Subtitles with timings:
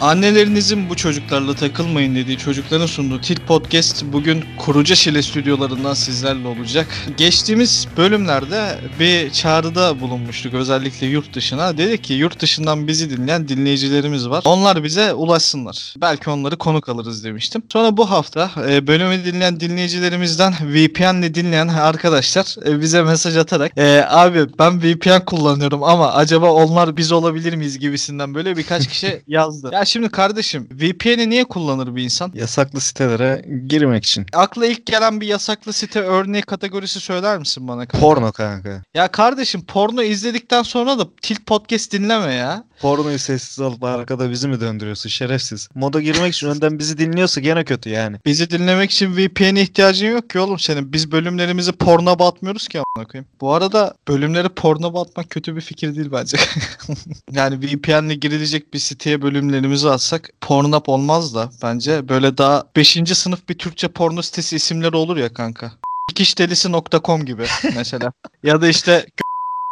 [0.00, 6.86] Annelerinizin bu çocuklarla takılmayın dediği çocukların sunduğu Tilt Podcast bugün Kuruca Şile stüdyolarından sizlerle olacak.
[7.16, 11.78] Geçtiğimiz bölümlerde bir çağrıda bulunmuştuk özellikle yurt dışına.
[11.78, 14.42] Dedik ki yurt dışından bizi dinleyen dinleyicilerimiz var.
[14.46, 15.94] Onlar bize ulaşsınlar.
[16.00, 17.62] Belki onları konuk alırız demiştim.
[17.72, 24.04] Sonra bu hafta e, bölümü dinleyen dinleyicilerimizden VPN'le dinleyen arkadaşlar e, bize mesaj atarak e,
[24.08, 29.70] abi ben VPN kullanıyorum ama acaba onlar biz olabilir miyiz gibisinden böyle birkaç kişi yazdı.
[29.72, 32.32] Ya şimdi kardeşim VPN'i niye kullanır bir insan?
[32.34, 34.26] Yasaklı sitelere girmek için.
[34.32, 37.86] Akla ilk gelen bir yasaklı site örneği kategorisi söyler misin bana?
[37.86, 37.98] kanka?
[38.06, 38.82] Porno kanka.
[38.94, 42.64] Ya kardeşim porno izledikten sonra da Tilt Podcast dinleme ya.
[42.80, 45.68] Pornoyu sessiz alıp arkada bizi mi döndürüyorsun şerefsiz?
[45.74, 48.16] Moda girmek için önden bizi dinliyorsa gene kötü yani.
[48.26, 50.92] Bizi dinlemek için VPN'e ihtiyacın yok ki oğlum senin.
[50.92, 53.28] Biz bölümlerimizi porno batmıyoruz ki amına koyayım.
[53.40, 56.36] Bu arada bölümleri porno batmak kötü bir fikir değil bence.
[57.32, 62.98] yani VPN'le girilecek bir siteye bölümlerimizi atsak pornop olmaz da bence böyle daha 5.
[63.14, 65.72] sınıf bir Türkçe porno sitesi isimleri olur ya kanka.
[66.10, 68.12] Dikişdelisi.com gibi mesela.
[68.42, 69.06] ya da işte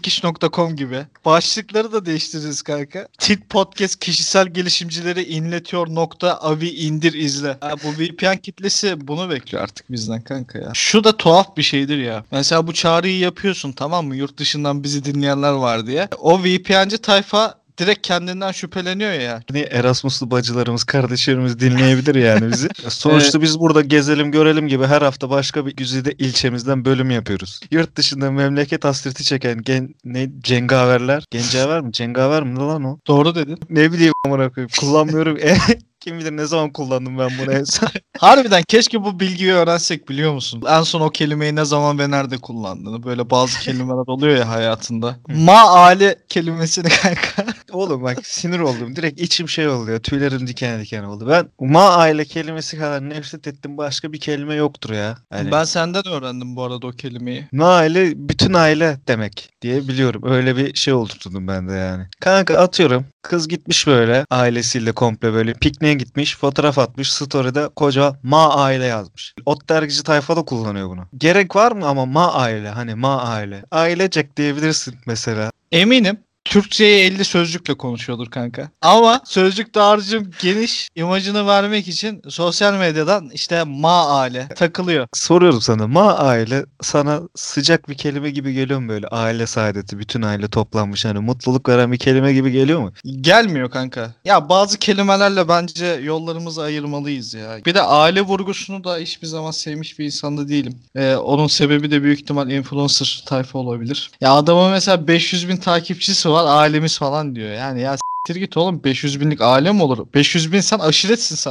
[0.03, 1.07] Dikiş.com gibi.
[1.25, 3.09] Başlıkları da değiştiririz kanka.
[3.19, 7.57] Tilt Podcast kişisel gelişimcileri inletiyor nokta avi indir izle.
[7.61, 10.71] Ha, bu VPN kitlesi bunu bekliyor artık bizden kanka ya.
[10.75, 12.25] Şu da tuhaf bir şeydir ya.
[12.31, 14.17] Mesela bu çağrıyı yapıyorsun tamam mı?
[14.17, 16.09] Yurt dışından bizi dinleyenler var diye.
[16.19, 19.41] O VPN'ci tayfa direkt kendinden şüpheleniyor ya.
[19.49, 22.69] Hani Erasmuslu bacılarımız, kardeşlerimiz dinleyebilir yani bizi.
[22.89, 27.61] Sonuçta biz burada gezelim görelim gibi her hafta başka bir güzide ilçemizden bölüm yapıyoruz.
[27.71, 31.25] Yurt dışında memleket hasreti çeken gen, ne cengaverler.
[31.31, 31.93] Gencaver mi?
[31.93, 32.99] Cengaver mi lan o?
[33.07, 33.59] Doğru dedin.
[33.71, 34.71] Ne bileyim amına koyayım.
[34.81, 35.39] Kullanmıyorum.
[36.01, 37.89] Kim bilir ne zaman kullandım ben bunu en son.
[38.19, 40.63] Harbiden keşke bu bilgiyi öğrensek biliyor musun?
[40.69, 43.03] En son o kelimeyi ne zaman ve nerede kullandığını.
[43.03, 45.17] Böyle bazı kelimeler oluyor ya hayatında.
[45.29, 47.53] Ma ale kelimesini kanka.
[47.73, 48.97] Oğlum bak sinir oldum.
[48.97, 49.99] Direkt içim şey oluyor.
[50.01, 51.27] Tüylerim diken diken oldu.
[51.29, 55.19] Ben ma aile kelimesi kadar nefret ettim başka bir kelime yoktur ya.
[55.33, 57.49] Hani Ben senden öğrendim bu arada o kelimeyi.
[57.53, 60.23] ma aile bütün aile demek diye biliyorum.
[60.25, 62.07] Öyle bir şey oluşturdum ben de yani.
[62.21, 63.07] Kanka atıyorum.
[63.23, 66.37] Kız gitmiş böyle ailesiyle komple böyle pikniğe gitmiş.
[66.37, 67.13] Fotoğraf atmış.
[67.13, 69.35] Story'de koca ma aile yazmış.
[69.47, 71.05] Ot dergici tayfa da kullanıyor bunu.
[71.17, 73.65] Gerek var mı ama ma aile hani ma aile.
[73.71, 75.51] Ailecek diyebilirsin mesela.
[75.73, 78.71] Eminim Türkçeyi 50 sözcükle konuşuyordur kanka.
[78.83, 85.07] Ama sözcük dağarcığım geniş imajını vermek için sosyal medyadan işte ma ale takılıyor.
[85.15, 90.23] Soruyorum sana ma aile sana sıcak bir kelime gibi geliyor mu böyle aile saadeti bütün
[90.23, 92.93] aile toplanmış hani mutluluk veren bir kelime gibi geliyor mu?
[93.21, 94.15] Gelmiyor kanka.
[94.25, 97.59] Ya bazı kelimelerle bence yollarımızı ayırmalıyız ya.
[97.67, 100.79] Bir de aile vurgusunu da hiçbir zaman sevmiş bir insanda değilim.
[100.95, 104.11] Ee, onun sebebi de büyük ihtimal influencer tayfa olabilir.
[104.21, 107.51] Ya adamın mesela 500 bin takipçisi var ailemiz falan diyor.
[107.51, 110.07] Yani ya s**tir git oğlum 500 binlik aile mi olur?
[110.15, 111.51] 500 bin sen aşiretsin sen.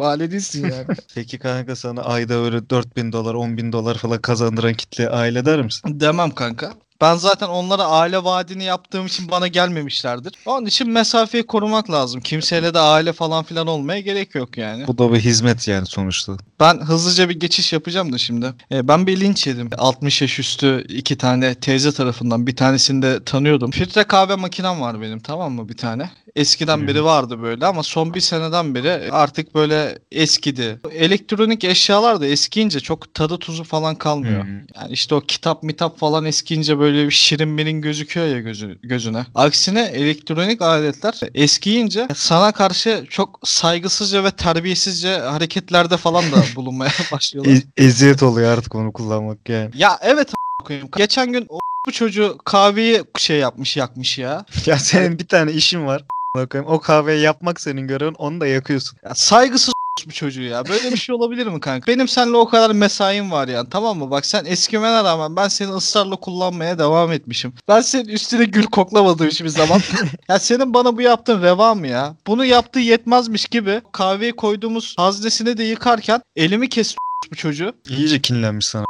[0.00, 0.86] Aile değilsin yani.
[1.14, 5.62] Peki kanka sana ayda öyle 4000 dolar 10 bin dolar falan kazandıran kitle aile der
[5.62, 6.00] misin?
[6.00, 6.72] Demem kanka.
[7.00, 10.34] Ben zaten onlara aile vaadini yaptığım için bana gelmemişlerdir.
[10.46, 12.20] Onun için mesafeyi korumak lazım.
[12.20, 14.86] Kimseyle de aile falan filan olmaya gerek yok yani.
[14.86, 16.32] Bu da bir hizmet yani sonuçta.
[16.60, 18.52] Ben hızlıca bir geçiş yapacağım da şimdi.
[18.72, 19.70] Ee, ben bir linç yedim.
[19.78, 22.46] 60 yaş üstü iki tane teyze tarafından.
[22.46, 23.70] Bir tanesini de tanıyordum.
[23.70, 26.10] Filtre kahve makinem var benim tamam mı bir tane.
[26.36, 26.86] Eskiden Hı.
[26.86, 30.78] beri vardı böyle ama son bir seneden beri artık böyle eskidi.
[30.92, 34.44] Elektronik eşyalar da eskiyince çok tadı tuzu falan kalmıyor.
[34.44, 34.48] Hı.
[34.74, 39.26] Yani işte o kitap mitap falan eskiyince böyle bir şirin benin gözüküyor ya gözü, gözüne.
[39.34, 47.52] Aksine elektronik aletler eskiyince sana karşı çok saygısızca ve terbiyesizce hareketlerde falan da bulunmaya başlıyorlar.
[47.52, 49.70] E- eziyet oluyor artık onu kullanmak yani.
[49.74, 50.32] ya evet
[50.64, 50.88] koyayım.
[50.96, 54.44] Geçen gün o bu çocuğu kahveyi şey yapmış yakmış ya.
[54.66, 56.04] Ya senin bir tane işin var.
[56.34, 58.98] Bakayım o kahveyi yapmak senin görevin onu da yakıyorsun.
[59.04, 59.74] ya saygısız
[60.06, 60.66] bu çocuğu ya.
[60.68, 61.86] Böyle bir şey olabilir mi kanka?
[61.86, 64.10] Benim seninle o kadar mesaim var yani tamam mı?
[64.10, 67.52] Bak sen eskimene rağmen ben seni ısrarla kullanmaya devam etmişim.
[67.68, 69.80] Ben senin üstüne gül koklamadım hiçbir zaman.
[70.28, 72.14] ya senin bana bu yaptığın reva mı ya?
[72.26, 76.96] Bunu yaptığı yetmezmiş gibi kahveyi koyduğumuz haznesini de yıkarken elimi kes
[77.30, 77.72] bu çocuğu.
[77.88, 78.84] İyice kinlenmiş sana.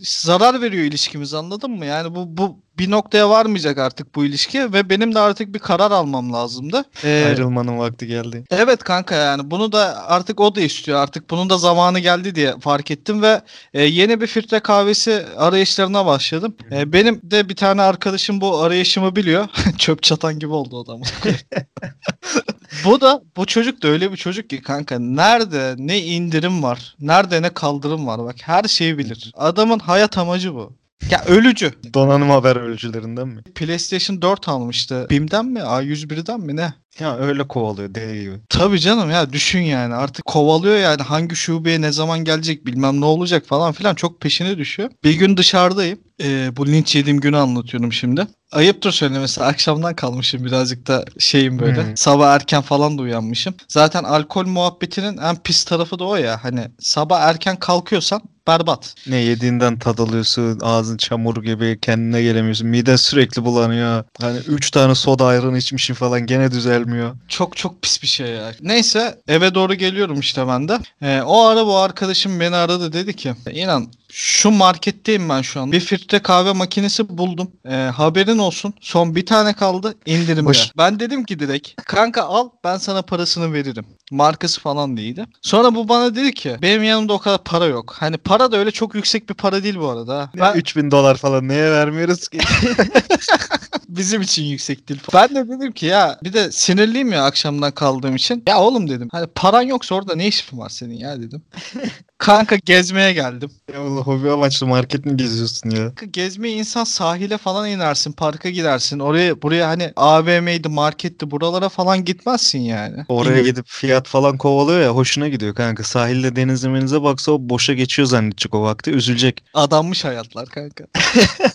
[0.00, 1.86] Zarar veriyor ilişkimiz anladın mı?
[1.86, 5.90] Yani bu bu bir noktaya varmayacak artık bu ilişki ve benim de artık bir karar
[5.90, 6.84] almam lazımdı.
[7.04, 8.44] Ee, Ayrılmanın vakti geldi.
[8.50, 10.98] Evet kanka yani bunu da artık o da istiyor.
[10.98, 13.40] Artık bunun da zamanı geldi diye fark ettim ve
[13.74, 16.56] e, yeni bir filtre kahvesi arayışlarına başladım.
[16.70, 19.48] E, benim de bir tane arkadaşım bu arayışımı biliyor.
[19.78, 21.04] Çöp çatan gibi oldu ama.
[22.84, 27.42] bu da bu çocuk da öyle bir çocuk ki kanka nerede ne indirim var, nerede
[27.42, 29.32] ne kaldırım var bak her şeyi bilir.
[29.34, 30.76] Adamın hayat amacı bu.
[31.10, 31.72] Ya ölücü.
[31.94, 33.42] Donanım haber ölçülerinden mi?
[33.54, 35.06] PlayStation 4 almıştı.
[35.10, 35.58] BİM'den mi?
[35.58, 36.74] A101'den mi ne?
[37.00, 38.36] Ya öyle kovalıyor deli gibi.
[38.48, 43.04] Tabii canım ya düşün yani artık kovalıyor yani hangi şubeye ne zaman gelecek bilmem ne
[43.04, 44.90] olacak falan filan çok peşine düşüyor.
[45.04, 45.98] Bir gün dışarıdayım.
[46.22, 48.26] Ee, bu linç yediğim günü anlatıyorum şimdi.
[48.52, 51.86] Ayıptır söylemesi akşamdan kalmışım birazcık da şeyim böyle.
[51.86, 51.96] Hmm.
[51.96, 53.54] Sabah erken falan da uyanmışım.
[53.68, 56.44] Zaten alkol muhabbetinin en pis tarafı da o ya.
[56.44, 58.94] Hani sabah erken kalkıyorsan berbat.
[59.06, 62.68] Ne yediğinden tad alıyorsun, ağzın çamur gibi, kendine gelemiyorsun.
[62.68, 64.04] Miden sürekli bulanıyor.
[64.20, 66.50] Hani 3 tane soda ayran içmişim falan gene
[66.86, 67.16] düzelmiyor.
[67.28, 68.52] Çok çok pis bir şey ya.
[68.60, 70.78] Neyse eve doğru geliyorum işte ben de.
[71.02, 75.72] Ee, o ara bu arkadaşım beni aradı dedi ki inan şu marketteyim ben şu an.
[75.72, 77.50] Bir filtre kahve makinesi buldum.
[77.64, 78.74] Ee, haberin olsun.
[78.80, 80.48] Son bir tane kaldı indirimde.
[80.48, 80.70] Hoş.
[80.78, 83.84] Ben dedim ki direkt kanka al ben sana parasını veririm.
[84.12, 85.26] Markası falan değildi.
[85.42, 87.94] Sonra bu bana dedi ki benim yanımda o kadar para yok.
[87.98, 90.30] Hani para da öyle çok yüksek bir para değil bu arada.
[90.38, 92.38] Ben, 3000 dolar falan neye vermiyoruz ki?
[93.88, 95.00] bizim için yüksek değil.
[95.14, 98.42] Ben de dedim ki ya bir de sinirliyim ya akşamdan kaldığım için.
[98.48, 101.42] Ya oğlum dedim hani paran yoksa orada ne işin var senin ya dedim.
[102.18, 103.50] Kanka gezmeye geldim.
[103.74, 105.76] ya Allah hobi amaçlı market mi geziyorsun ya?
[105.84, 108.98] Kanka Gezmeye insan sahile falan inersin, parka gidersin.
[108.98, 113.04] Oraya buraya hani AVM'ydi, marketti buralara falan gitmezsin yani.
[113.08, 115.84] Oraya İndir- gidip fiyat falan kovalıyor ya hoşuna gidiyor kanka.
[115.84, 119.44] Sahilde denize menize baksa o boşa geçiyor zannedecek o vakti üzülecek.
[119.54, 120.84] Adanmış hayatlar kanka.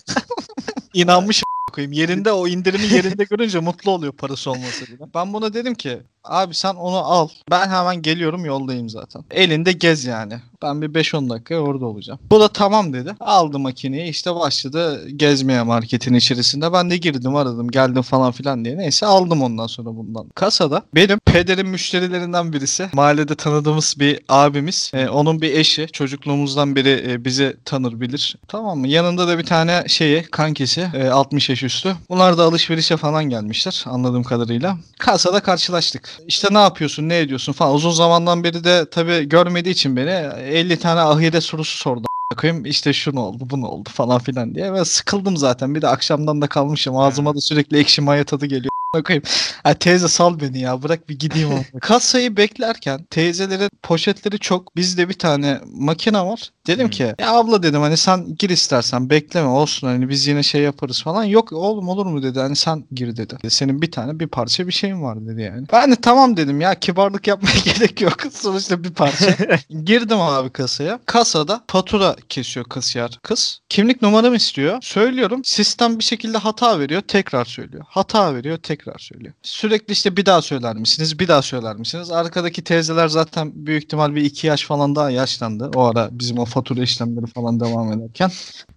[0.94, 1.42] İnanmış
[1.72, 1.92] koyayım.
[1.92, 5.04] Yerinde o indirimi yerinde görünce mutlu oluyor parası olmasa bile.
[5.14, 5.98] Ben buna dedim ki
[6.28, 7.28] abi sen onu al.
[7.50, 9.24] Ben hemen geliyorum yoldayım zaten.
[9.30, 10.34] Elinde gez yani.
[10.62, 12.20] Ben bir 5-10 dakika orada olacağım.
[12.30, 13.14] Bu da tamam dedi.
[13.20, 16.72] Aldı makineyi işte başladı gezmeye marketin içerisinde.
[16.72, 18.78] Ben de girdim aradım geldim falan filan diye.
[18.78, 20.28] Neyse aldım ondan sonra bundan.
[20.34, 22.88] Kasada benim pederin müşterilerinden birisi.
[22.92, 24.90] Mahallede tanıdığımız bir abimiz.
[24.94, 25.86] Ee, onun bir eşi.
[25.92, 28.36] Çocukluğumuzdan beri e, bizi tanır bilir.
[28.48, 28.88] Tamam mı?
[28.88, 30.90] Yanında da bir tane şeyi kankisi.
[30.94, 31.96] e, 60 yaş üstü.
[32.10, 34.76] Bunlar da alışverişe falan gelmişler anladığım kadarıyla.
[34.98, 36.17] Kasada karşılaştık.
[36.26, 37.74] İşte ne yapıyorsun ne ediyorsun falan.
[37.74, 42.06] Uzun zamandan beri de tabii görmediği için beni 50 tane ahiret sorusu sordu
[42.36, 42.64] koyayım.
[42.66, 44.72] İşte şu ne oldu bu ne oldu falan filan diye.
[44.72, 45.74] Ve sıkıldım zaten.
[45.74, 46.96] Bir de akşamdan da kalmışım.
[46.96, 49.22] Ağzıma da sürekli ekşi maya tadı geliyor koyayım.
[49.62, 51.62] Ha, teyze sal beni ya bırak bir gideyim ama.
[51.80, 56.50] Kasayı beklerken teyzelerin poşetleri çok bizde bir tane makine var.
[56.66, 56.90] Dedim Hmm.
[56.90, 61.02] ki ya abla dedim hani sen gir istersen bekleme olsun hani biz yine şey yaparız
[61.02, 61.24] falan.
[61.24, 63.50] Yok oğlum olur mu dedi hani sen gir dedi.
[63.50, 65.66] Senin bir tane bir parça bir şeyin var dedi yani.
[65.72, 68.16] Ben de tamam dedim ya kibarlık yapmaya gerek yok.
[68.32, 69.36] Sonuçta bir parça.
[69.84, 71.00] Girdim abi kasaya.
[71.06, 73.60] Kasada fatura kesiyor kasiyer kız.
[73.68, 74.78] Kimlik numaramı istiyor.
[74.82, 75.44] Söylüyorum.
[75.44, 77.00] Sistem bir şekilde hata veriyor.
[77.08, 77.84] Tekrar söylüyor.
[77.88, 78.56] Hata veriyor.
[78.58, 79.34] Tekrar söylüyor.
[79.42, 81.18] Sürekli işte bir daha söyler misiniz?
[81.18, 82.10] Bir daha söyler misiniz?
[82.10, 85.70] Arkadaki teyzeler zaten büyük ihtimal bir iki yaş falan daha yaşlandı.
[85.74, 88.30] O ara bizim o fatura işlemleri falan devam ederken.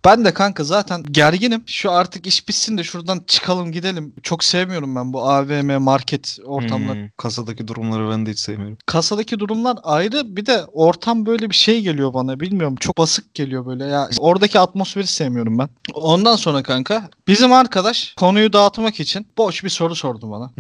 [0.06, 1.64] Ben de kanka zaten gerginim.
[1.66, 4.14] Şu artık iş bitsin de şuradan çıkalım gidelim.
[4.24, 7.00] Çok sevmiyorum ben bu AVM market ortamları.
[7.00, 8.78] Hmm, Kasadaki durumları ben de hiç sevmiyorum.
[8.86, 13.66] kasadaki durumlar ayrı bir de ortam böyle bir şey geliyor bana bilmiyorum çok basık geliyor
[13.66, 15.70] böyle ya oradaki atmosferi sevmiyorum ben.
[15.94, 20.52] Ondan sonra kanka bizim arkadaş konuyu dağıtmak için boş bir soru sordu bana.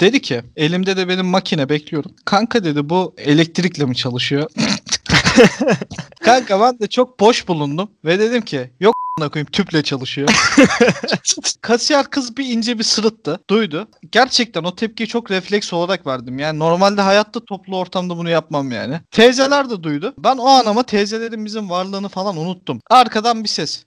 [0.00, 2.10] Dedi ki elimde de benim makine bekliyorum.
[2.24, 4.50] Kanka dedi bu elektrikle mi çalışıyor?
[6.20, 10.28] kanka ben de çok boş bulundum ve dedim ki yok a**ına koyayım tüple çalışıyor.
[11.60, 13.40] Kasiyer kız bir ince bir sırıttı.
[13.50, 13.88] Duydu.
[14.12, 16.38] Gerçekten o tepkiyi çok refleks olarak verdim.
[16.38, 19.00] Yani normalde hayatta toplu ortamda bunu yapmam yani.
[19.10, 20.14] Teyzeler de duydu.
[20.18, 22.80] Ben o an ama teyzelerimizin varlığını falan unuttum.
[22.90, 23.84] Arkadan bir ses.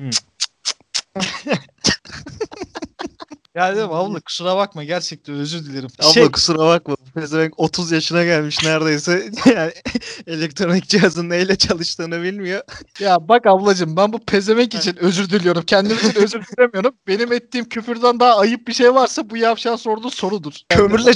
[3.56, 5.88] ya dedim abla kusura bakma gerçekten özür dilerim.
[5.98, 6.96] Abla Şey- kusura bakma.
[7.14, 9.30] Pezevenk 30 yaşına gelmiş neredeyse.
[9.56, 9.72] Yani
[10.26, 12.62] elektronik cihazın neyle çalıştığını bilmiyor.
[13.00, 15.62] Ya bak ablacığım ben bu pezemek için özür diliyorum.
[15.62, 16.94] Kendim için özür dilemiyorum.
[17.08, 20.52] Benim ettiğim küfürden daha ayıp bir şey varsa bu yavşan sorduğu sorudur.
[20.68, 21.12] Kömürle.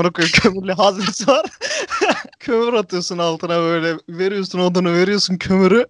[0.00, 1.46] Ona koyayım kömürle haznesi var.
[2.40, 3.96] Kömür atıyorsun altına böyle.
[4.08, 5.86] Veriyorsun odunu veriyorsun kömürü.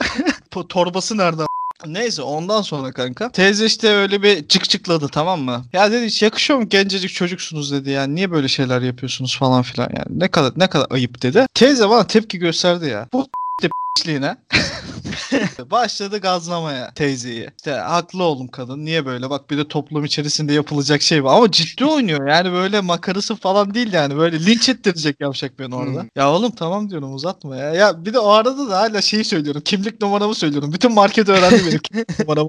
[0.69, 1.47] Torbası nereden?
[1.87, 3.31] Neyse ondan sonra kanka.
[3.33, 5.64] Teyze işte öyle bir cık cıkladı tamam mı?
[5.73, 9.88] Ya dedi hiç yakışıyor mu gencecik çocuksunuz dedi yani niye böyle şeyler yapıyorsunuz falan filan
[9.97, 10.21] yani.
[10.21, 11.47] Ne kadar ne kadar ayıp dedi.
[11.55, 13.09] Teyze bana tepki gösterdi ya.
[13.12, 13.26] Bu
[14.07, 14.37] de.
[15.71, 17.50] Başladı gazlamaya teyzeyi.
[17.56, 18.85] İşte haklı oğlum kadın.
[18.85, 19.30] Niye böyle?
[19.30, 21.37] Bak bir de toplum içerisinde yapılacak şey var.
[21.37, 22.28] Ama ciddi oynuyor.
[22.28, 24.16] Yani böyle makarası falan değil yani.
[24.16, 26.00] Böyle linç ettirecek yavşak beni orada.
[26.02, 26.09] Hmm.
[26.16, 27.75] Ya oğlum tamam diyorum uzatma ya.
[27.75, 29.62] Ya bir de o arada da hala şeyi söylüyorum.
[29.64, 30.73] Kimlik numaramı söylüyorum.
[30.73, 32.49] Bütün market öğrendi benim kimlik numaramı.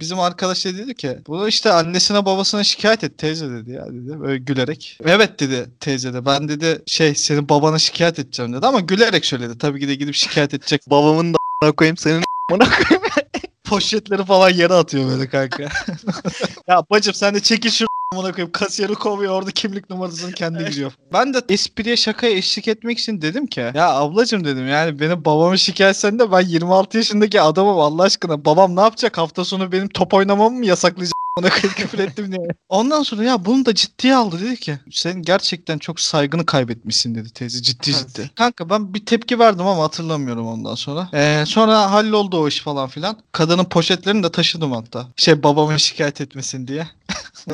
[0.00, 4.20] Bizim arkadaş da dedi ki bunu işte annesine babasına şikayet et teyze dedi ya dedi
[4.20, 4.98] böyle gülerek.
[5.04, 9.58] Evet dedi teyze de ben dedi şey senin babana şikayet edeceğim dedi ama gülerek söyledi.
[9.58, 10.82] Tabii ki de gidip şikayet edecek.
[10.90, 13.04] Babamın da a**ına koyayım senin a**ına koyayım.
[13.64, 15.62] Poşetleri falan yere atıyor böyle kanka.
[16.68, 18.52] ya bacım sen de çekil şu amına koyayım.
[18.52, 20.92] Kasiyeri kovuyor orada kimlik numarasını kendi giriyor.
[21.12, 25.58] Ben de espriye şakaya eşlik etmek için dedim ki ya ablacım dedim yani benim babamı
[25.58, 28.44] şikayet etsen de ben 26 yaşındaki adamım Allah aşkına.
[28.44, 31.23] Babam ne yapacak hafta sonu benim top oynamamı mı yasaklayacak?
[31.38, 32.48] Ona küfür ettim diye.
[32.68, 37.32] Ondan sonra ya bunu da ciddiye aldı dedi ki sen gerçekten çok saygını kaybetmişsin dedi
[37.32, 38.30] teyze ciddi ciddi.
[38.34, 41.08] Kanka ben bir tepki verdim ama hatırlamıyorum ondan sonra.
[41.14, 43.18] Ee, sonra halloldu o iş falan filan.
[43.32, 45.08] Kadının poşetlerini de taşıdım hatta.
[45.16, 46.88] Şey babamı şikayet etmesin diye.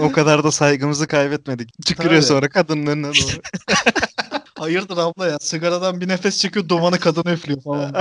[0.01, 1.85] o kadar da saygımızı kaybetmedik.
[1.87, 3.41] Tükürüyor sonra kadının önüne doğru.
[4.59, 7.95] Hayırdır abla ya sigaradan bir nefes çekiyor dumanı kadına üflüyor falan.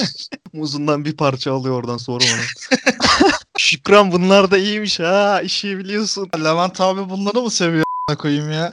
[0.52, 2.80] Muzundan bir parça alıyor oradan sonra ona.
[3.60, 6.28] Şükran bunlar da iyiymiş ha işi biliyorsun.
[6.44, 8.72] Levent abi bunları mı seviyor a**ına koyayım ya?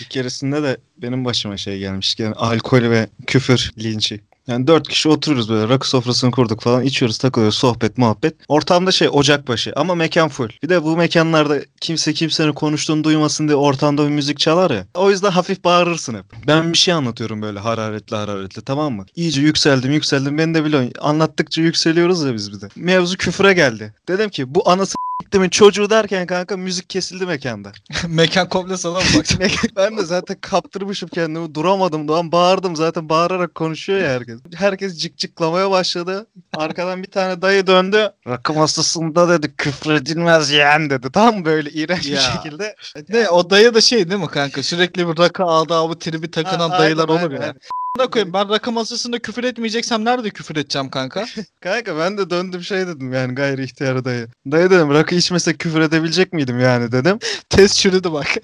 [0.00, 2.18] Bir keresinde de benim başıma şey gelmiş.
[2.18, 4.20] Yani alkol ve küfür linçi.
[4.48, 8.34] Yani dört kişi oturuyoruz böyle rakı sofrasını kurduk falan içiyoruz takılıyoruz sohbet muhabbet.
[8.48, 10.48] Ortamda şey ocakbaşı ama mekan full.
[10.62, 14.86] Bir de bu mekanlarda kimse kimsenin konuştuğunu duymasın diye ortamda bir müzik çalar ya.
[14.94, 16.24] O yüzden hafif bağırırsın hep.
[16.46, 19.06] Ben bir şey anlatıyorum böyle hararetli hararetli tamam mı?
[19.16, 20.90] İyice yükseldim yükseldim ben de biliyorum.
[21.00, 22.68] Anlattıkça yükseliyoruz ya biz bir de.
[22.76, 23.94] Mevzu küfre geldi.
[24.08, 24.94] Dedim ki bu anası
[25.34, 27.72] s**timin çocuğu derken kanka müzik kesildi mekanda.
[28.08, 29.26] Mekan komple sana mı bak?
[29.76, 31.54] ben de zaten kaptırmışım kendimi.
[31.54, 32.32] Duramadım Doğan.
[32.32, 33.08] Bağırdım zaten.
[33.08, 34.40] Bağırarak konuşuyor ya herkes.
[34.54, 36.26] Herkes cık cıklamaya başladı.
[36.56, 38.10] Arkadan bir tane dayı döndü.
[38.28, 41.12] Rakım hastasında dedi küfredilmez yeğen dedi.
[41.12, 42.20] Tam böyle iğrenç bir Ya.
[42.20, 42.76] şekilde.
[43.08, 44.62] ne o dayı da şey değil mi kanka?
[44.62, 47.42] Sürekli bir rakı adabı tribi takınan Ha, dayılar aynen, olur aynen, ya.
[47.42, 47.58] aynen.
[47.98, 51.24] Ne koyayım ben rakı masasında küfür etmeyeceksem nerede küfür edeceğim kanka?
[51.60, 54.28] Kanka ben de döndüm şey dedim yani gayri ihtiyar dayı.
[54.50, 57.18] Dayı dedim rakı içmesek küfür edebilecek miydim yani dedim.
[57.50, 58.26] Test çürüdü bak.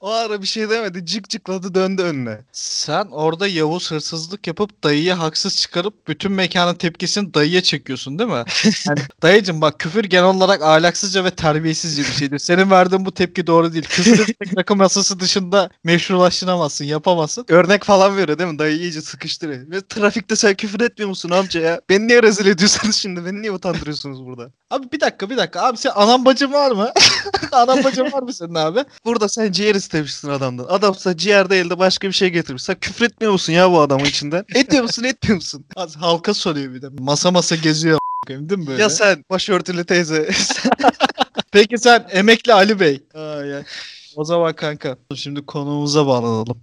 [0.00, 1.06] O ara bir şey demedi.
[1.06, 2.38] Cık cıkladı döndü önüne.
[2.52, 8.44] Sen orada Yavuz hırsızlık yapıp dayıya haksız çıkarıp bütün mekanın tepkisini dayıya çekiyorsun değil mi?
[8.88, 12.38] Yani, dayıcım bak küfür genel olarak ahlaksızca ve terbiyesizce bir şeydir.
[12.38, 13.84] Senin verdiğin bu tepki doğru değil.
[13.84, 17.44] Küfür rakı masası dışında meşrulaştıramazsın, yapamazsın.
[17.48, 18.58] Örnek falan veriyor değil mi?
[18.58, 19.70] Dayı iyice sıkıştırıyor.
[19.70, 21.80] Ve trafikte sen küfür etmiyor musun amca ya?
[21.90, 23.24] Beni niye rezil ediyorsunuz şimdi?
[23.26, 24.50] Beni niye utandırıyorsunuz burada?
[24.70, 25.62] Abi bir dakika bir dakika.
[25.62, 26.90] Abi sen anan bacın var mı?
[27.52, 28.84] anan bacın var mı senin abi?
[29.04, 30.66] Burada sen ciğer istemişsin adamdan.
[30.68, 32.62] Adamsa ciğer değil de başka bir şey getirmiş.
[32.62, 34.44] Sen küfür etmiyor musun ya bu adamın içinden?
[34.54, 35.64] Etmiyor musun etmiyor musun?
[35.76, 36.86] Az halka soruyor bir de.
[36.98, 38.82] Masa masa geziyor a**ayım, değil mi böyle?
[38.82, 40.30] Ya sen başörtülü teyze.
[41.52, 43.02] Peki sen emekli Ali Bey.
[43.14, 43.62] Ay, ay.
[44.16, 46.58] O zaman kanka şimdi konuğumuza bağlanalım.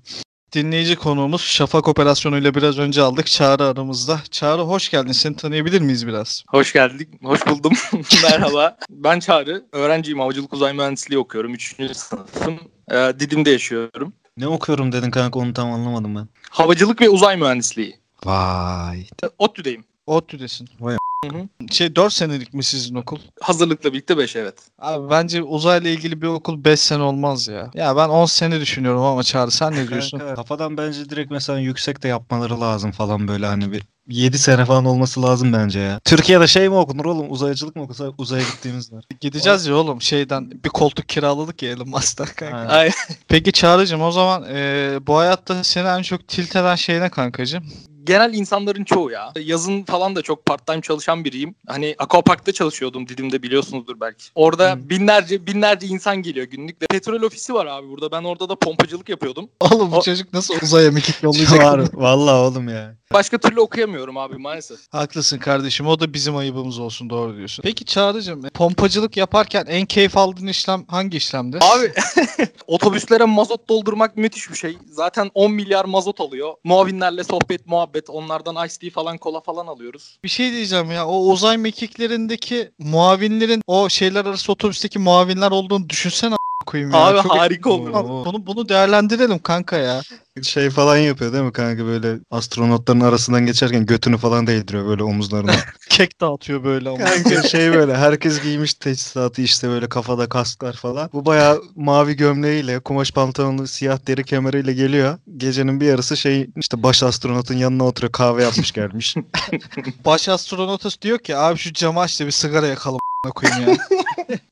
[0.53, 3.27] Dinleyici konuğumuz Şafak Operasyonu ile biraz önce aldık.
[3.27, 4.21] Çağrı aramızda.
[4.31, 5.11] Çağrı hoş geldin.
[5.11, 6.43] Seni tanıyabilir miyiz biraz?
[6.47, 7.09] Hoş geldik.
[7.23, 7.73] Hoş buldum.
[8.23, 8.77] Merhaba.
[8.89, 9.65] Ben Çağrı.
[9.71, 10.19] Öğrenciyim.
[10.19, 11.53] Havacılık uzay mühendisliği okuyorum.
[11.53, 12.59] Üçüncü sınıfım.
[12.91, 14.13] Ee, Didim'de yaşıyorum.
[14.37, 16.27] ne okuyorum dedin kanka onu tam anlamadım ben.
[16.49, 17.95] Havacılık ve uzay mühendisliği.
[18.25, 19.01] Vay.
[19.01, 19.83] Ee, ODTÜ'deyim.
[20.07, 20.69] ODTÜ'desin.
[20.79, 20.97] Vay
[21.31, 21.47] Hı hı.
[21.71, 23.17] Şey 4 senelik mi sizin okul?
[23.41, 24.55] Hazırlıkla birlikte 5 evet.
[24.79, 27.71] Abi bence uzayla ilgili bir okul 5 sene olmaz ya.
[27.73, 30.19] Ya ben 10 sene düşünüyorum ama Çağrı sen ne diyorsun?
[30.35, 34.85] Kafadan bence direkt mesela yüksek de yapmaları lazım falan böyle hani bir 7 sene falan
[34.85, 35.99] olması lazım bence ya.
[36.05, 37.31] Türkiye'de şey mi okunur oğlum?
[37.31, 39.05] Uzaycılık mı okunsa uzaya gittiğimiz var.
[39.21, 42.57] Gideceğiz ya oğlum şeyden bir koltuk kiraladık ya Elon Musk'tan kanka.
[42.57, 42.69] Aynen.
[42.69, 42.91] Ay,
[43.27, 47.63] Peki Çağrı'cığım o zaman eee, bu hayatta seni en çok tilt eden şey ne kankacığım?
[48.03, 49.31] Genel insanların çoğu ya.
[49.39, 51.55] Yazın falan da çok part time çalışan biriyim.
[51.67, 54.23] Hani Aquapark'ta çalışıyordum Didim'de biliyorsunuzdur belki.
[54.35, 54.89] Orada Hı.
[54.89, 56.79] binlerce binlerce insan geliyor günlük.
[56.89, 58.11] Petrol ofisi var abi burada.
[58.11, 59.49] Ben orada da pompacılık yapıyordum.
[59.59, 61.59] Oğlum bu O- çocuk nasıl uzaya mekik yollayacak?
[61.63, 62.95] Var vallahi oğlum ya.
[63.13, 64.79] Başka türlü okuyamıyorum abi maalesef.
[64.91, 65.87] Haklısın kardeşim.
[65.87, 67.09] O da bizim ayıbımız olsun.
[67.09, 67.63] Doğru diyorsun.
[67.63, 71.59] Peki Çağrı'cığım pompacılık yaparken en keyif aldığın işlem hangi işlemdi?
[71.61, 71.93] Abi
[72.67, 74.77] otobüslere mazot doldurmak müthiş bir şey.
[74.91, 76.53] Zaten 10 milyar mazot alıyor.
[76.63, 78.09] Muavinlerle sohbet muhabbet.
[78.09, 80.17] Onlardan ice tea falan kola falan alıyoruz.
[80.23, 81.07] Bir şey diyeceğim ya.
[81.07, 86.99] O uzay mekiklerindeki muavinlerin o şeyler arası otobüsteki muavinler olduğunu düşünsene koyayım ya.
[86.99, 88.03] Abi Çok- harika oluyor.
[88.03, 88.25] Oo.
[88.25, 90.01] Bunu, bunu değerlendirelim kanka ya.
[90.41, 95.51] Şey falan yapıyor değil mi kanka böyle astronotların arasından geçerken götünü falan değdiriyor böyle omuzlarına.
[95.89, 96.97] Kek dağıtıyor böyle ama.
[96.97, 101.09] Kanka şey böyle herkes giymiş teçhizatı işte böyle kafada kasklar falan.
[101.13, 105.17] Bu bayağı mavi gömleğiyle kumaş pantolonlu siyah deri kemeriyle geliyor.
[105.37, 109.15] Gecenin bir yarısı şey işte baş astronotun yanına oturuyor kahve yapmış gelmiş.
[110.05, 112.99] Baş astronotus diyor ki abi şu camı aç da bir sigara yakalım
[113.35, 113.77] koyayım ya.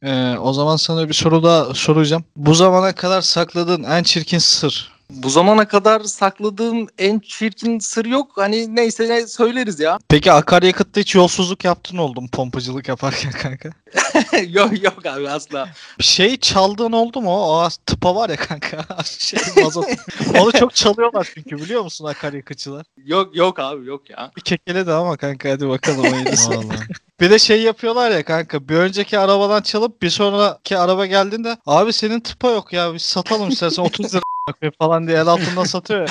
[0.04, 2.24] Ee, o zaman sana bir soru daha soracağım.
[2.36, 4.91] Bu zamana kadar sakladığın en çirkin sır.
[5.14, 8.32] Bu zamana kadar sakladığım en çirkin sır yok.
[8.36, 10.00] Hani neyse ne söyleriz ya.
[10.10, 13.70] Peki akaryakıtta hiç yolsuzluk yaptın oldu mu pompacılık yaparken kanka?
[14.48, 15.70] yok yok abi asla.
[16.00, 17.32] Şey çaldığın oldu mu?
[17.32, 18.86] O tıpa var ya kanka.
[19.04, 19.86] şey mazot.
[20.40, 22.86] Onu çok çalıyorlar çünkü biliyor musun akaryakıtçılar?
[23.06, 24.32] Yok yok abi yok ya.
[24.38, 26.04] Bir kekeledi ama kanka hadi bakalım.
[26.04, 26.88] Vallahi.
[27.22, 31.94] Bir de şey yapıyorlar ya kanka bir önceki arabadan çalıp bir sonraki araba geldiğinde abi
[31.94, 36.00] senin tıpa yok ya biz satalım istersen 30 lira koyayım falan diye el altından satıyor
[36.00, 36.06] ya.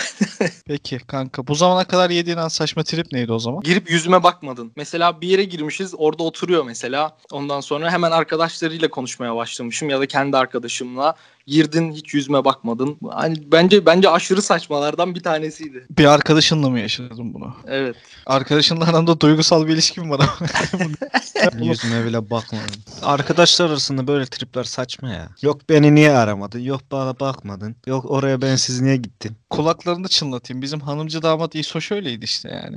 [0.66, 3.60] Peki kanka bu zamana kadar yediğin en saçma trip neydi o zaman?
[3.60, 4.72] Girip yüzüme bakmadın.
[4.76, 7.16] Mesela bir yere girmişiz orada oturuyor mesela.
[7.32, 11.14] Ondan sonra hemen arkadaşlarıyla konuşmaya başlamışım ya da kendi arkadaşımla.
[11.46, 12.96] Girdin hiç yüzüme bakmadın.
[13.10, 15.86] Hani bence bence aşırı saçmalardan bir tanesiydi.
[15.90, 17.54] Bir arkadaşınla mı yaşadın bunu?
[17.66, 17.96] Evet.
[18.26, 21.66] Arkadaşınla aranda duygusal bir ilişkin var ama.
[21.66, 22.80] Yüzüme bile bakmadım.
[23.02, 25.28] Arkadaşlar arasında böyle tripler saçma ya.
[25.42, 26.58] Yok beni niye aramadın?
[26.58, 27.76] Yok bana bakmadın.
[27.86, 29.36] Yok oraya ben siz niye gittin?
[29.50, 30.62] Kulaklarını çınlatayım.
[30.62, 32.76] Bizim hanımcı damat İso şöyleydi işte yani.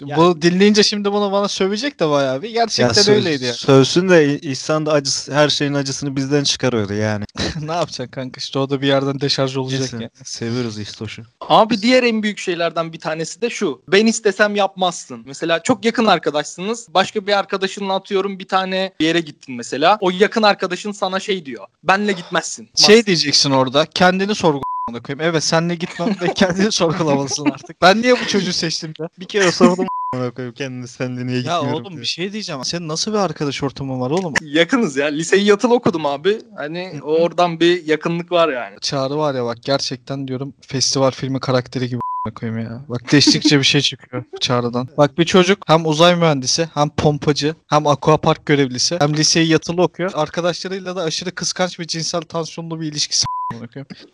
[0.16, 2.50] Bu dinleyince şimdi bunu bana sövecek de bayağı bir.
[2.50, 3.52] Gerçekten sö- öyleydi ya.
[3.54, 7.24] Sövsün de İhsan da acısı, her şeyin acısını bizden çıkarıyordu yani.
[7.68, 10.10] ne yapacaksın kanka işte o da bir yerden deşarj olacak Neyse, ya.
[10.24, 11.22] seviyoruz İhtoş'u.
[11.40, 13.82] Abi diğer en büyük şeylerden bir tanesi de şu.
[13.88, 15.22] Ben istesem yapmazsın.
[15.26, 16.86] Mesela çok yakın arkadaşsınız.
[16.94, 19.98] Başka bir arkadaşınla atıyorum bir tane bir yere gittin mesela.
[20.00, 21.66] O yakın arkadaşın sana şey diyor.
[21.84, 22.68] Benle gitmezsin.
[22.76, 25.20] Şey diyeceksin orada kendini sorgula amına koyayım.
[25.30, 27.82] Evet senle gitmem ve kendini sorgulamalısın artık.
[27.82, 29.08] Ben niye bu çocuğu seçtim ya?
[29.20, 32.00] Bir kere sordum a**ına koyayım kendini sen de niye Ya gitmiyorum oğlum diye.
[32.00, 32.64] bir şey diyeceğim.
[32.64, 34.34] Senin nasıl bir arkadaş ortamın var oğlum?
[34.42, 35.06] Yakınız ya.
[35.06, 36.38] Liseyi yatılı okudum abi.
[36.56, 38.76] Hani oradan bir yakınlık var yani.
[38.80, 42.84] Çağrı var ya bak gerçekten diyorum festival filmi karakteri gibi amına koyayım ya.
[42.88, 44.88] Bak değiştikçe bir şey çıkıyor Çağrı'dan.
[44.96, 50.10] Bak bir çocuk hem uzay mühendisi hem pompacı hem aquapark görevlisi hem liseyi yatılı okuyor.
[50.14, 53.37] Arkadaşlarıyla da aşırı kıskanç ve cinsel tansiyonlu bir ilişkisi amına.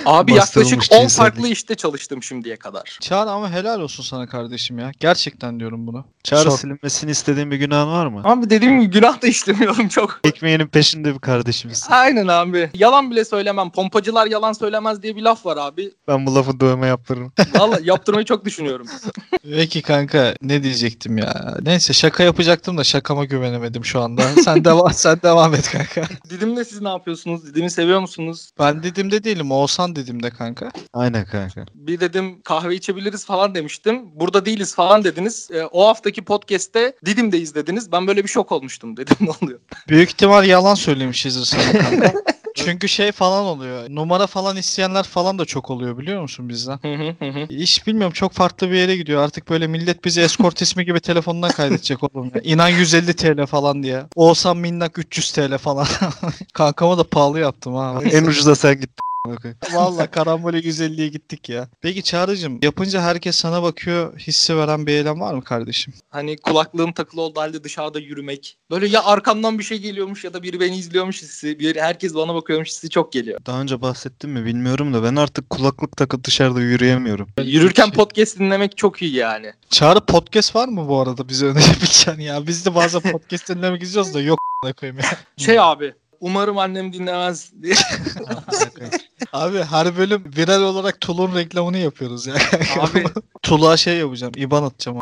[0.05, 1.11] Abi yaklaşık 10 cinsellik.
[1.11, 2.99] farklı işte çalıştım şimdiye kadar.
[3.00, 4.93] Çağrı ama helal olsun sana kardeşim ya.
[5.00, 6.05] Gerçekten diyorum bunu.
[6.25, 6.59] Çağrı Sor.
[6.59, 8.21] silinmesini istediğin bir günahın var mı?
[8.25, 10.21] Abi dediğim gibi günah da işlemiyorum çok.
[10.25, 11.93] Ekmeğinin peşinde bir kardeşimizsin.
[11.93, 12.71] Aynen abi.
[12.75, 13.71] Yalan bile söylemem.
[13.71, 15.91] Pompacılar yalan söylemez diye bir laf var abi.
[16.09, 17.33] Ben bu lafı dövme yaptırırım.
[17.59, 18.87] Vallahi yaptırmayı çok düşünüyorum.
[19.43, 21.57] Peki kanka ne diyecektim ya.
[21.62, 24.23] Neyse şaka yapacaktım da şakama güvenemedim şu anda.
[24.45, 26.03] Sen devam sen devam et kanka.
[26.31, 27.47] Didim'le siz ne yapıyorsunuz?
[27.47, 28.51] Didim'i seviyor musunuz?
[28.59, 29.53] Ben Didim'de değilim.
[29.53, 30.71] Oğuzhan Didim'de kanka.
[30.93, 31.65] Aynen kanka.
[31.75, 34.03] Bir dedim kahve içebiliriz falan demiştim.
[34.21, 35.49] Burada değiliz falan dediniz.
[35.55, 37.93] Ee, o haftaki podcast'te Didim'deyiz dediniz.
[37.93, 38.97] Ben böyle bir şok olmuştum.
[38.97, 39.61] Dedim ne oluyor?
[39.89, 42.13] Büyük ihtimal yalan söylemişizdir sana kanka.
[42.57, 43.87] Çünkü şey falan oluyor.
[43.91, 46.79] Numara falan isteyenler falan da çok oluyor biliyor musun bizden?
[46.83, 47.47] Hı hı.
[47.51, 49.23] Hiç bilmiyorum çok farklı bir yere gidiyor.
[49.23, 52.41] Artık böyle millet bizi eskort ismi gibi telefonundan kaydedecek oğlum ya.
[52.45, 54.03] İnan 150 TL falan diye.
[54.17, 55.87] Olsam minnak 300 TL falan.
[56.53, 58.01] Kankama da pahalı yaptım ha.
[58.13, 59.05] en ucuza sen gittin.
[59.73, 61.69] Valla karambole 150'ye gittik ya.
[61.81, 65.95] Peki Çağrı'cığım yapınca herkes sana bakıyor hissi veren bir eylem var mı kardeşim?
[66.11, 68.57] Hani kulaklığım takılı olduğu halde dışarıda yürümek.
[68.71, 71.59] Böyle ya arkamdan bir şey geliyormuş ya da biri beni izliyormuş hissi.
[71.59, 73.41] Bir herkes bana bakıyormuş hissi çok geliyor.
[73.47, 77.29] Daha önce bahsettim mi bilmiyorum da ben artık kulaklık takıp dışarıda yürüyemiyorum.
[77.45, 79.53] Yürürken podcast dinlemek çok iyi yani.
[79.71, 82.47] Çağrı podcast var mı bu arada bize önerebileceğin ya?
[82.47, 84.39] Biz de bazen podcast dinlemek istiyoruz da yok
[84.73, 85.05] koyayım ya.
[85.37, 85.95] Şey abi.
[86.25, 87.75] Umarım annem dinlemez diye.
[89.33, 92.35] Abi her bölüm viral olarak Tulun reklamını yapıyoruz ya.
[92.81, 93.05] Abi
[93.43, 94.33] Tuluğa şey yapacağım.
[94.37, 94.99] IBAN atacağım.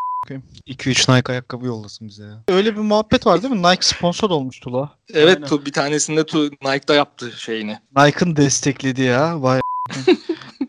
[0.69, 2.45] 2-3 Nike ayakkabı yollasın bize ya.
[2.49, 3.63] Öyle bir muhabbet var değil mi?
[3.63, 4.99] Nike sponsor olmuş Tuluğa.
[5.15, 7.79] evet tu, bir tanesinde tu, Nike'da yaptı şeyini.
[7.97, 9.43] Nike'ın destekledi ya.
[9.43, 9.61] Vay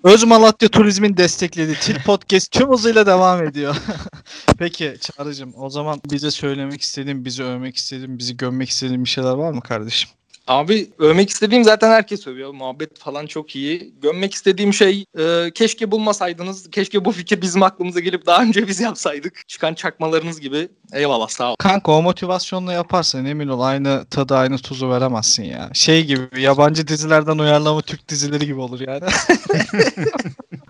[0.04, 3.76] Öz Malatya Turizm'in desteklediği Til Podcast tüm hızıyla devam ediyor.
[4.58, 9.34] Peki Çağrı'cığım o zaman bize söylemek istediğin, bizi övmek istediğin, bizi gömmek istediğin bir şeyler
[9.34, 10.10] var mı kardeşim?
[10.48, 12.54] Abi övmek istediğim zaten herkes övüyor.
[12.54, 13.94] Muhabbet falan çok iyi.
[14.02, 16.72] Gömmek istediğim şey e, keşke bulmasaydınız.
[16.72, 19.48] Keşke bu fikir bizim aklımıza gelip daha önce biz yapsaydık.
[19.48, 20.70] Çıkan çakmalarınız gibi.
[20.94, 21.56] Eyvallah sağ ol.
[21.60, 25.70] Kanka o motivasyonla yaparsan emin ol aynı tadı aynı tuzu veremezsin ya.
[25.74, 29.06] Şey gibi yabancı dizilerden uyarlama Türk dizileri gibi olur yani.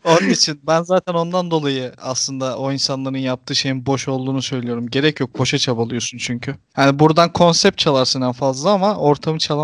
[0.05, 4.87] Onun için ben zaten ondan dolayı aslında o insanların yaptığı şeyin boş olduğunu söylüyorum.
[4.87, 6.55] Gerek yok boşa çabalıyorsun çünkü.
[6.77, 9.62] Yani buradan konsept çalarsın en fazla ama ortamı çalamazsın.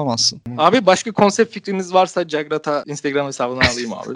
[0.58, 4.10] Abi başka konsept fikriniz varsa Cagrata Instagram hesabını alayım abi.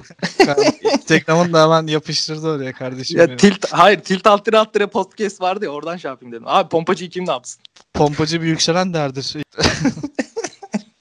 [0.93, 3.19] Instagram'ın da hemen yapıştırdı oraya kardeşim.
[3.19, 3.37] ya benim.
[3.37, 6.47] tilt hayır tilt alt tire alt tire podcast vardı ya oradan şey yapayım dedim.
[6.47, 7.63] Abi pompacıyı kim ne yapsın?
[7.93, 9.35] Pompacı bir yükselen derdir.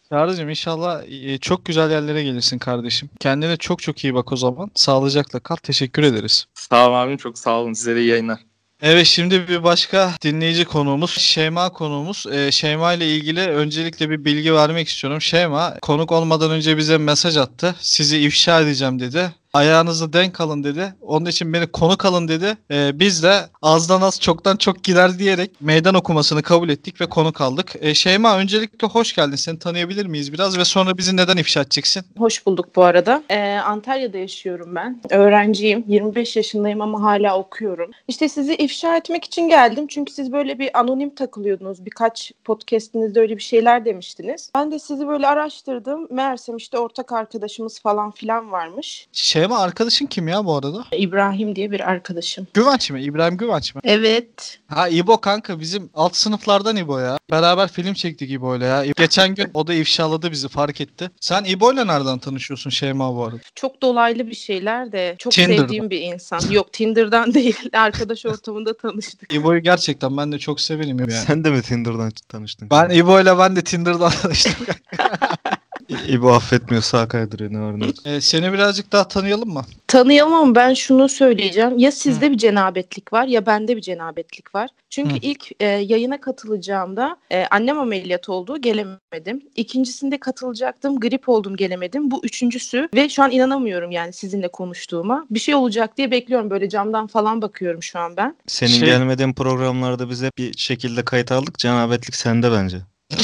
[0.09, 3.11] Çağrı'cığım inşallah e, çok güzel yerlere gelirsin kardeşim.
[3.21, 4.71] Kendine çok çok iyi bak o zaman.
[4.75, 5.57] Sağlıcakla kal.
[5.57, 6.47] Teşekkür ederiz.
[6.55, 8.39] Sağ olun abim çok sağ olun size de iyi yayınlar.
[8.83, 12.27] Evet şimdi bir başka dinleyici konuğumuz Şeyma konuğumuz.
[12.33, 15.21] Ee, Şeyma ile ilgili öncelikle bir bilgi vermek istiyorum.
[15.21, 17.75] Şeyma konuk olmadan önce bize mesaj attı.
[17.81, 19.33] Sizi ifşa edeceğim dedi.
[19.55, 20.95] Ayağınızı denk alın dedi.
[21.01, 22.57] Onun için beni konuk alın dedi.
[22.71, 27.41] Ee, biz de azdan az çoktan çok gider diyerek meydan okumasını kabul ettik ve konuk
[27.41, 27.73] aldık.
[27.81, 29.37] Ee, Şeyma öncelikle hoş geldin.
[29.37, 32.05] Seni tanıyabilir miyiz biraz ve sonra bizi neden ifşa edeceksin?
[32.19, 33.23] Hoş bulduk bu arada.
[33.31, 35.01] Ee, Antalya'da yaşıyorum ben.
[35.11, 35.85] Öğrenciyim.
[35.89, 37.91] 25 yaşındayım ama hala okuyorum.
[38.09, 39.87] İşte sizi ifşa etmek için geldim.
[39.87, 41.85] Çünkü siz böyle bir anonim takılıyordunuz.
[41.87, 44.51] Birkaç podcastinizde öyle bir şeyler demiştiniz.
[44.55, 46.07] Ben de sizi böyle araştırdım.
[46.11, 49.09] Meğersem işte ortak arkadaşımız falan filan varmış.
[49.43, 50.85] Şeyma arkadaşın kim ya bu arada?
[50.97, 52.47] İbrahim diye bir arkadaşım.
[52.55, 53.03] Güvenç mi?
[53.03, 53.81] İbrahim Güvenç mi?
[53.85, 54.59] Evet.
[54.69, 57.19] Ha İbo kanka bizim alt sınıflardan İbo ya.
[57.31, 58.93] Beraber film çektik İbo'yla ya.
[58.97, 61.11] Geçen gün o da ifşaladı bizi fark etti.
[61.21, 63.37] Sen İbo'yla nereden tanışıyorsun Şeyma bu arada?
[63.55, 65.61] Çok dolaylı bir şeyler de çok Tinder'da.
[65.63, 66.41] sevdiğim bir insan.
[66.51, 67.57] Yok Tinder'dan değil.
[67.73, 69.33] Arkadaş ortamında tanıştık.
[69.35, 71.13] İbo'yu gerçekten ben de çok severim yani.
[71.13, 72.71] Sen de mi Tinder'dan tanıştın?
[72.71, 74.67] Ben İbo'yla ben de Tinder'dan tanıştım.
[76.09, 77.95] İbo affetmiyor sağ kaydırıyor ne var ne yok.
[78.05, 79.65] Ee, seni birazcık daha tanıyalım mı?
[79.87, 81.79] Tanıyalım ama ben şunu söyleyeceğim.
[81.79, 84.71] Ya sizde bir cenabetlik var ya bende bir cenabetlik var.
[84.91, 85.19] Çünkü Hı.
[85.23, 89.43] ilk e, yayına katılacağımda e, annem ameliyat oldu gelemedim.
[89.57, 92.11] İkincisinde katılacaktım grip oldum gelemedim.
[92.11, 95.27] Bu üçüncüsü ve şu an inanamıyorum yani sizinle konuştuğuma.
[95.31, 98.37] Bir şey olacak diye bekliyorum böyle camdan falan bakıyorum şu an ben.
[98.47, 101.59] Senin Şey- gelmediğin programlarda biz hep bir şekilde kayıt aldık.
[101.59, 102.77] Cenabetlik sende bence.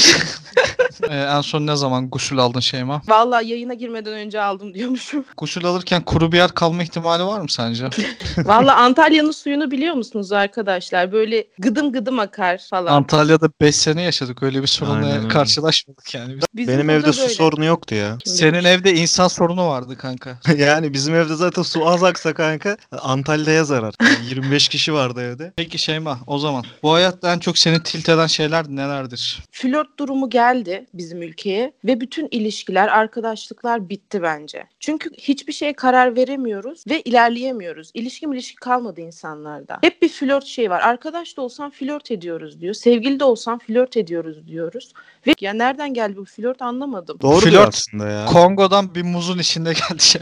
[1.09, 3.01] Ee, en son ne zaman gusül aldın Şeyma?
[3.07, 5.25] Vallahi yayına girmeden önce aldım diyormuşum.
[5.37, 7.89] Gusül alırken kuru bir yer kalma ihtimali var mı sence?
[8.37, 11.11] Vallahi Antalya'nın suyunu biliyor musunuz arkadaşlar?
[11.11, 12.93] Böyle gıdım gıdım akar falan.
[12.93, 15.27] Antalya'da 5 sene yaşadık öyle bir sorunla Aynen öyle.
[15.27, 16.35] karşılaşmadık yani.
[16.37, 16.43] biz.
[16.53, 17.33] Bizim Benim burada evde su böyle.
[17.33, 18.17] sorunu yoktu ya.
[18.25, 20.39] Kim Senin evde insan sorunu vardı kanka.
[20.57, 23.93] yani bizim evde zaten su az aksa kanka Antalya'ya zarar.
[24.01, 25.53] Yani 25 kişi vardı evde.
[25.55, 29.39] Peki Şeyma o zaman bu hayatta en çok seni tilt eden şeyler nelerdir?
[29.51, 34.63] flört durumu geldi bizim ülkeye ve bütün ilişkiler, arkadaşlıklar bitti bence.
[34.79, 37.91] Çünkü hiçbir şeye karar veremiyoruz ve ilerleyemiyoruz.
[37.93, 39.79] İlişki ilişki kalmadı insanlarda.
[39.81, 40.81] Hep bir flört şey var.
[40.81, 42.73] Arkadaş da olsan flört ediyoruz diyor.
[42.73, 44.93] Sevgili de olsan flört ediyoruz diyoruz.
[45.27, 47.17] Ve ya nereden geldi bu flört anlamadım.
[47.21, 48.25] Doğru Flört- diyor aslında ya.
[48.25, 50.21] Kongo'dan bir muzun içinde geldi şey.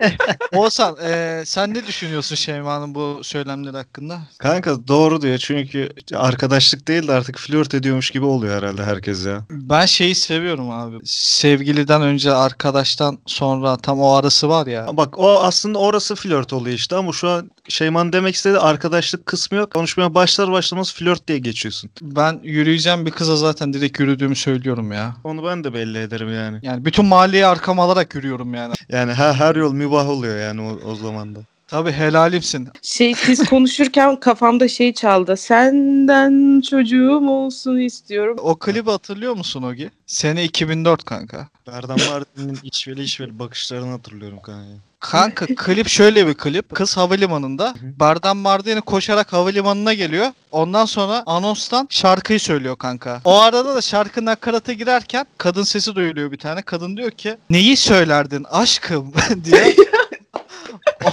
[0.54, 4.20] Oğuzhan e, sen ne düşünüyorsun Şeyma'nın bu söylemleri hakkında?
[4.38, 9.44] Kanka doğru diyor çünkü arkadaşlık değil de artık flört ediyormuş gibi oluyor herhalde herkes ya.
[9.50, 10.96] Ben şeyi seviyorum abi.
[11.04, 14.86] Sevgiliden önce arkadaştan sonra tam o arası var ya.
[14.92, 19.58] Bak o aslında orası flört oluyor işte ama şu an Şeyman demek istedi arkadaşlık kısmı
[19.58, 19.70] yok.
[19.70, 21.90] Konuşmaya başlar başlamaz flört diye geçiyorsun.
[22.02, 25.16] Ben yürüyeceğim bir kıza zaten direkt yürüdüğümü söylüyorum ya.
[25.24, 26.58] Onu ben de belli ederim yani.
[26.62, 28.74] Yani bütün mahalleyi arkama alarak yürüyorum yani.
[28.88, 31.40] Yani her, her yol mübah oluyor yani o, o zaman da.
[31.68, 32.68] Tabii helalimsin.
[32.82, 35.36] Şey siz konuşurken kafamda şey çaldı.
[35.36, 38.36] Senden çocuğum olsun istiyorum.
[38.40, 39.90] O klibi hatırlıyor musun Ogi?
[40.06, 41.48] Sene 2004 kanka.
[41.66, 44.68] Berdan Mardin'in içveli içveli bakışlarını hatırlıyorum kanka.
[45.00, 46.74] Kanka klip şöyle bir klip.
[46.74, 47.74] Kız havalimanında.
[48.00, 50.26] Berdan Mardini koşarak havalimanına geliyor.
[50.50, 53.20] Ondan sonra anonstan şarkıyı söylüyor kanka.
[53.24, 56.62] O arada da şarkının nakaratı girerken kadın sesi duyuluyor bir tane.
[56.62, 59.12] Kadın diyor ki neyi söylerdin aşkım
[59.44, 59.76] diye.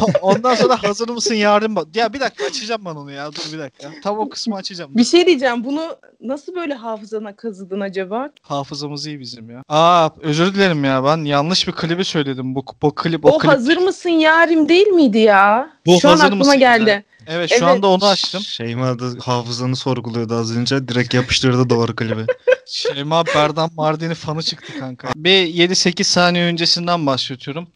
[0.22, 1.88] Ondan sonra hazır mısın yarın bak.
[1.96, 3.32] Ya bir dakika açacağım ben onu ya.
[3.32, 3.92] Dur bir dakika.
[4.04, 4.92] Tam o kısmı açacağım.
[4.96, 5.64] Bir şey diyeceğim.
[5.64, 8.30] Bunu nasıl böyle hafızana kazıdın acaba?
[8.42, 9.64] Hafızamız iyi bizim ya.
[9.70, 12.56] Aa özür dilerim ya ben yanlış bir klibi söyledim.
[12.56, 13.52] Bu, bu klip o, O, klip.
[13.52, 15.70] hazır mısın yarim değil miydi ya?
[15.86, 17.06] Bu Şu an aklıma mısın geldi.
[17.28, 17.64] Evet şu Evet.
[17.64, 18.42] anda onu açtım.
[18.42, 20.88] Şeyma da hafızanı sorguluyordu az önce.
[20.88, 22.26] Direkt yapıştırdı doğru klibi.
[22.68, 25.08] Şeyma Berdan Mardini fanı çıktı kanka.
[25.16, 27.68] Bir 7-8 saniye öncesinden başlatıyorum.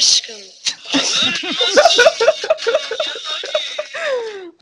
[0.00, 0.36] Aşkım?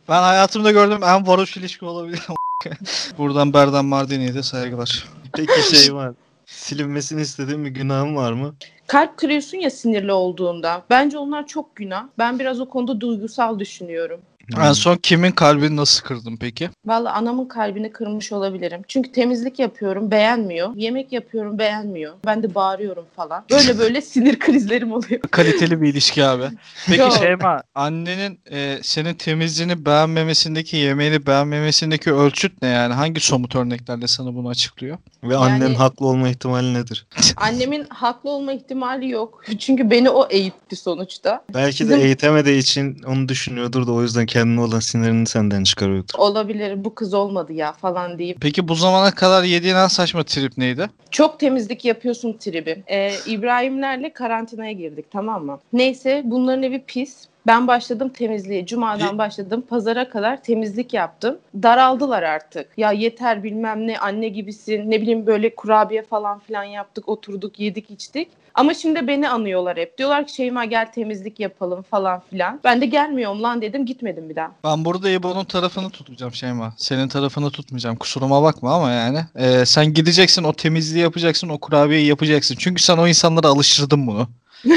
[0.08, 2.20] Ben hayatımda gördüğüm en varoş ilişki olabilir.
[3.18, 5.04] Buradan Berdan Mardini'ye de saygılar.
[5.36, 6.14] Peki Şeyma
[6.46, 8.54] silinmesini istediğin bir günahın var mı?
[8.86, 10.82] Kalp kırıyorsun ya sinirli olduğunda.
[10.90, 12.04] Bence onlar çok günah.
[12.18, 14.20] Ben biraz o konuda duygusal düşünüyorum.
[14.56, 16.70] En son kimin kalbini nasıl kırdın peki?
[16.86, 18.82] Vallahi anamın kalbini kırmış olabilirim.
[18.88, 20.76] Çünkü temizlik yapıyorum, beğenmiyor.
[20.76, 22.14] Yemek yapıyorum, beğenmiyor.
[22.26, 23.44] Ben de bağırıyorum falan.
[23.50, 25.20] Böyle böyle sinir krizlerim oluyor.
[25.30, 26.44] Kaliteli bir ilişki abi.
[26.86, 27.18] Peki.
[27.18, 32.94] Şeyma annenin e, senin temizliğini beğenmemesindeki, yemeğini beğenmemesindeki ölçüt ne yani?
[32.94, 34.98] Hangi somut örneklerle sana bunu açıklıyor?
[35.24, 37.06] Ve annenin Yani- haklı olma ihtimali nedir?
[37.36, 39.44] Annemin haklı olma ihtimali yok.
[39.58, 41.44] Çünkü beni o eğitti sonuçta.
[41.54, 46.14] Belki de Bizim- eğitemediği için onu düşünüyordur da o yüzden kendine olan sinirini senden çıkarıyordur.
[46.18, 48.40] Olabilir bu kız olmadı ya falan deyip.
[48.40, 50.90] Peki bu zamana kadar yediğin en saçma trip neydi?
[51.10, 52.82] Çok temizlik yapıyorsun tribi.
[52.90, 55.58] Ee, İbrahimlerle karantinaya girdik tamam mı?
[55.72, 57.28] Neyse bunların evi pis.
[57.48, 58.66] Ben başladım temizliğe.
[58.66, 59.64] Cuma'dan başladım.
[59.68, 61.38] Pazara kadar temizlik yaptım.
[61.62, 62.66] Daraldılar artık.
[62.76, 64.90] Ya yeter bilmem ne anne gibisin.
[64.90, 67.08] Ne bileyim böyle kurabiye falan filan yaptık.
[67.08, 68.28] Oturduk yedik içtik.
[68.54, 69.98] Ama şimdi beni anıyorlar hep.
[69.98, 72.60] Diyorlar ki Şeyma gel temizlik yapalım falan filan.
[72.64, 74.52] Ben de gelmiyorum lan dedim gitmedim bir daha.
[74.64, 76.74] Ben burada İbo'nun tarafını tutacağım Şeyma.
[76.76, 77.96] Senin tarafını tutmayacağım.
[77.96, 79.20] Kusuruma bakma ama yani.
[79.36, 81.48] Ee, sen gideceksin o temizliği yapacaksın.
[81.48, 82.56] O kurabiyeyi yapacaksın.
[82.58, 84.28] Çünkü sen o insanlara alıştırdın bunu.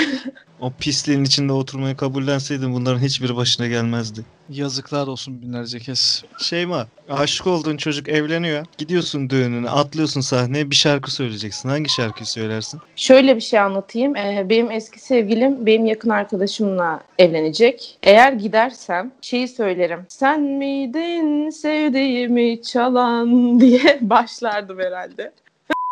[0.61, 4.21] O pisliğin içinde oturmayı kabullenseydin bunların hiçbiri başına gelmezdi.
[4.49, 6.23] Yazıklar olsun binlerce kez.
[6.39, 8.65] Şeyma, aşık olduğun çocuk evleniyor.
[8.77, 11.69] Gidiyorsun düğününe, atlıyorsun sahneye bir şarkı söyleyeceksin.
[11.69, 12.79] Hangi şarkıyı söylersin?
[12.95, 14.15] Şöyle bir şey anlatayım.
[14.15, 17.97] Ee, benim eski sevgilim benim yakın arkadaşımla evlenecek.
[18.03, 20.05] Eğer gidersem şeyi söylerim.
[20.09, 25.31] Sen miydin sevdiğimi çalan diye başlardım herhalde.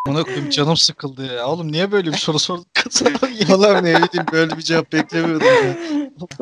[0.08, 1.48] Buna koyayım canım sıkıldı ya.
[1.48, 2.66] Oğlum niye böyle bir soru sordun?
[3.50, 5.76] Yalan ne bileyim böyle bir cevap beklemiyordum ya.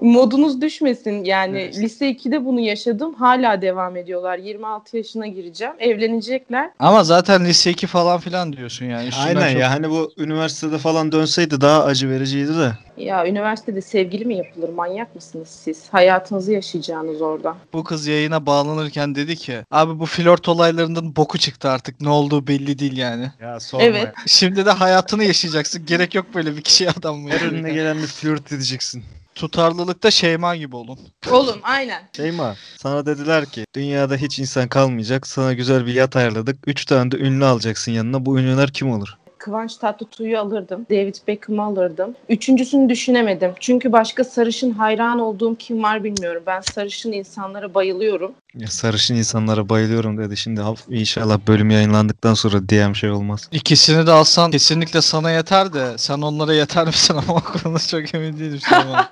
[0.01, 1.23] Modunuz düşmesin.
[1.23, 3.13] Yani lise 2'de bunu yaşadım.
[3.13, 4.37] Hala devam ediyorlar.
[4.37, 5.73] 26 yaşına gireceğim.
[5.79, 6.69] Evlenecekler.
[6.79, 9.07] Ama zaten lise 2 falan filan diyorsun yani.
[9.07, 12.71] Üstünden Aynen çok- ya hani bu üniversitede falan dönseydi daha acı vericiydi de.
[12.97, 14.69] Ya üniversitede sevgili mi yapılır?
[14.69, 15.89] Manyak mısınız siz?
[15.91, 17.55] Hayatınızı yaşayacağınız orada.
[17.73, 22.47] Bu kız yayına bağlanırken dedi ki abi bu flört olaylarından boku çıktı artık ne olduğu
[22.47, 23.31] belli değil yani.
[23.41, 23.85] Ya sorma.
[23.85, 24.13] Evet.
[24.27, 25.85] Şimdi de hayatını yaşayacaksın.
[25.85, 27.29] Gerek yok böyle bir kişiye adam mı?
[27.29, 29.03] Her önüne gelenle flört edeceksin.
[29.35, 30.99] Tutarlılıkta Şeyma gibi olun.
[31.31, 32.03] Olun aynen.
[32.15, 35.27] Şeyma sana dediler ki dünyada hiç insan kalmayacak.
[35.27, 36.57] Sana güzel bir yat ayarladık.
[36.67, 38.25] Üç tane de ünlü alacaksın yanına.
[38.25, 39.17] Bu ünlüler kim olur?
[39.37, 40.85] Kıvanç Tatlıtuğ'u alırdım.
[40.89, 42.15] David Beckham'ı alırdım.
[42.29, 43.51] Üçüncüsünü düşünemedim.
[43.59, 46.43] Çünkü başka sarışın hayran olduğum kim var bilmiyorum.
[46.47, 48.33] Ben sarışın insanlara bayılıyorum.
[48.57, 50.37] Ya sarışın insanlara bayılıyorum dedi.
[50.37, 53.49] Şimdi inşallah bölüm yayınlandıktan sonra DM şey olmaz.
[53.51, 58.15] İkisini de alsan kesinlikle sana yeter de sen onlara yeter misin ama o konuda çok
[58.15, 58.59] emin değilim.
[58.69, 59.09] Şeyma.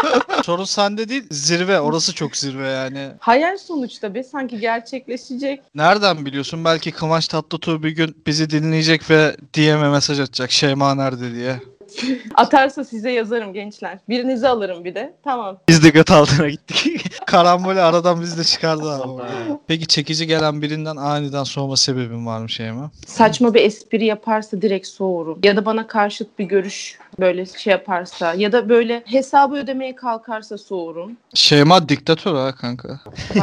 [0.44, 3.08] Sorun sende değil zirve orası çok zirve yani.
[3.18, 5.60] Hayal sonuçta be sanki gerçekleşecek.
[5.74, 11.34] Nereden biliyorsun belki Kıvanç Tatlıtuğ bir gün bizi dinleyecek ve DM'e mesaj atacak Şeyma nerede
[11.34, 11.60] diye.
[12.34, 13.98] Atarsa size yazarım gençler.
[14.08, 15.14] Birinizi alırım bir de.
[15.24, 15.58] Tamam.
[15.68, 17.04] Biz de göt altına gittik.
[17.26, 19.22] Karambolü aradan bizi de çıkardı abi.
[19.66, 22.90] Peki çekici gelen birinden aniden soğuma sebebin var mı Şeyma?
[23.06, 25.38] Saçma bir espri yaparsa direkt soğurum.
[25.42, 28.34] Ya da bana karşıt bir görüş böyle şey yaparsa.
[28.34, 31.12] Ya da böyle hesabı ödemeye kalkarsa soğurum.
[31.34, 33.00] Şeyma diktatör ha kanka.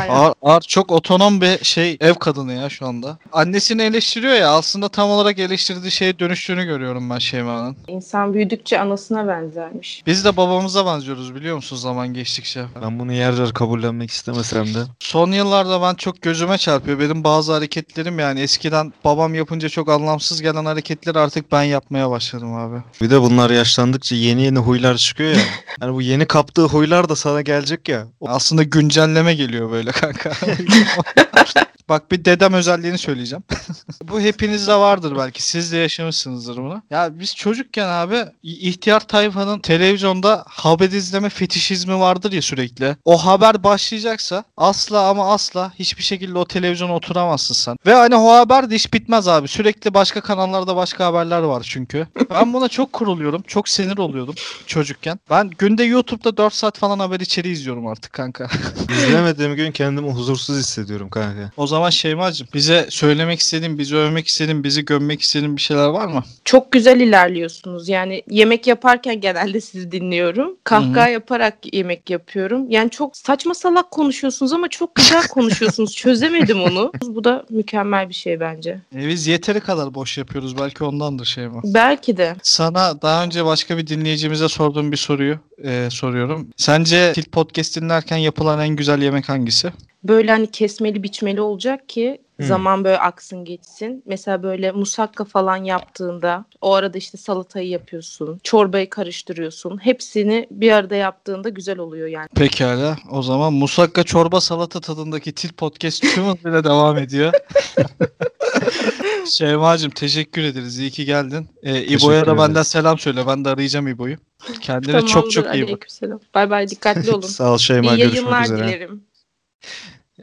[0.10, 3.18] Ağır, ağır çok otonom bir şey ev kadını ya şu anda.
[3.32, 7.76] Annesini eleştiriyor ya aslında tam olarak eleştirdiği şeye dönüştüğünü görüyorum ben Şeyma'nın.
[7.88, 10.04] İnsan büyüdükçe anasına benzermiş.
[10.08, 12.66] Biz de babamıza benziyoruz biliyor musun zaman geçtikçe.
[12.82, 14.80] ben bunu yer yer kabullenmek istemesem de.
[15.00, 17.00] Son yıllarda ben çok gözüme çarpıyor.
[17.00, 22.56] Benim bazı hareketlerim yani eskiden babam yapınca çok anlamsız gelen hareketleri artık ben yapmaya başladım
[22.56, 22.78] abi.
[23.02, 25.42] Bir de bunlar yaşlandıkça yeni yeni huylar çıkıyor ya.
[25.80, 28.08] Hani bu yeni kaptığı huylar da sana gelecek ya.
[28.22, 30.32] Aslında güncelleme geliyor böyle kanka.
[31.90, 33.44] Bak bir dedem özelliğini söyleyeceğim.
[34.04, 35.44] Bu hepinizde vardır belki.
[35.44, 36.82] Siz de yaşamışsınızdır bunu.
[36.90, 42.98] Ya biz çocukken abi ihtiyar tayfanın televizyonda haber izleme fetişizmi vardır ya sürekli.
[43.06, 47.78] O haber başlayacaksa asla ama asla hiçbir şekilde o televizyona oturamazsın sen.
[47.86, 49.48] Ve hani o haber de hiç bitmez abi.
[49.48, 52.08] Sürekli başka kanallarda başka haberler var çünkü.
[52.30, 53.42] Ben buna çok kuruluyorum.
[53.48, 54.36] Çok sinir oluyordum
[54.68, 55.20] çocukken.
[55.30, 58.48] Ben günde YouTube'da 4 saat falan haber içeri izliyorum artık kanka.
[58.90, 61.52] İzlemediğim gün kendimi huzursuz hissediyorum kanka.
[61.58, 66.08] O zaman Şeyma'cığım bize söylemek istediğin, bizi övmek istediğin, bizi gömmek istediğin bir şeyler var
[66.08, 66.24] mı?
[66.46, 67.90] Çok güzel ilerliyorsunuz.
[67.90, 70.58] Yani yemek yaparken genelde sizi dinliyorum.
[70.64, 72.72] Kahkaha yaparak yemek yapıyorum.
[72.72, 75.96] Yani çok saçma salak konuşuyorsunuz ama çok güzel konuşuyorsunuz.
[75.96, 76.92] Çözemedim onu.
[77.08, 78.80] Bu da mükemmel bir şey bence.
[78.96, 80.58] E biz yeteri kadar boş yapıyoruz.
[80.58, 81.62] Belki ondandır Şeyma.
[81.64, 82.36] Belki de.
[82.44, 86.48] Sana daha önce başka bir dinleyicimize sorduğum bir soruyu e, soruyorum.
[86.58, 89.72] Sence Tilt Podcast dinlerken yapılan en güzel yemek hangisi?
[90.08, 92.46] Böyle hani kesmeli biçmeli olacak ki Hmm.
[92.46, 94.04] zaman böyle aksın geçsin.
[94.06, 98.40] Mesela böyle musakka falan yaptığında o arada işte salatayı yapıyorsun.
[98.44, 99.78] Çorbayı karıştırıyorsun.
[99.86, 102.28] Hepsini bir arada yaptığında güzel oluyor yani.
[102.36, 102.98] Pekala.
[103.12, 107.34] O zaman musakka çorba salata tadındaki Tilt Podcast tüm hızıyla devam ediyor.
[109.32, 110.80] Şeyma'cığım teşekkür ederiz.
[110.80, 111.48] İyi ki geldin.
[111.64, 113.28] E, İbo'ya da benden selam söyle.
[113.28, 114.18] Ben de arayacağım İbo'yu.
[114.62, 115.88] Kendine çok çok iyi bak.
[116.36, 117.22] Bay bay dikkatli olun.
[117.28, 118.68] Sağ ol Şeyma İyi görüşmek yayınlar üzere.
[118.68, 119.04] dilerim.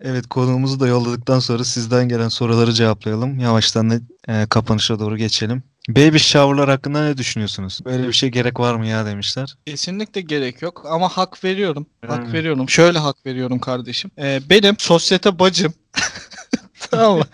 [0.02, 3.38] Evet konuğumuzu da yolladıktan sonra sizden gelen soruları cevaplayalım.
[3.38, 3.94] Yavaştan da
[4.28, 5.62] e, kapanışa doğru geçelim.
[5.88, 7.80] Baby shower'lar hakkında ne düşünüyorsunuz?
[7.84, 9.56] Böyle bir şey gerek var mı ya demişler.
[9.66, 11.86] Kesinlikle gerek yok ama hak veriyorum.
[12.06, 12.32] Hak Hmm.
[12.32, 12.68] veriyorum.
[12.68, 14.10] Şöyle hak veriyorum kardeşim.
[14.18, 15.74] Ee, benim sosyete bacım
[16.90, 17.24] tamam mı?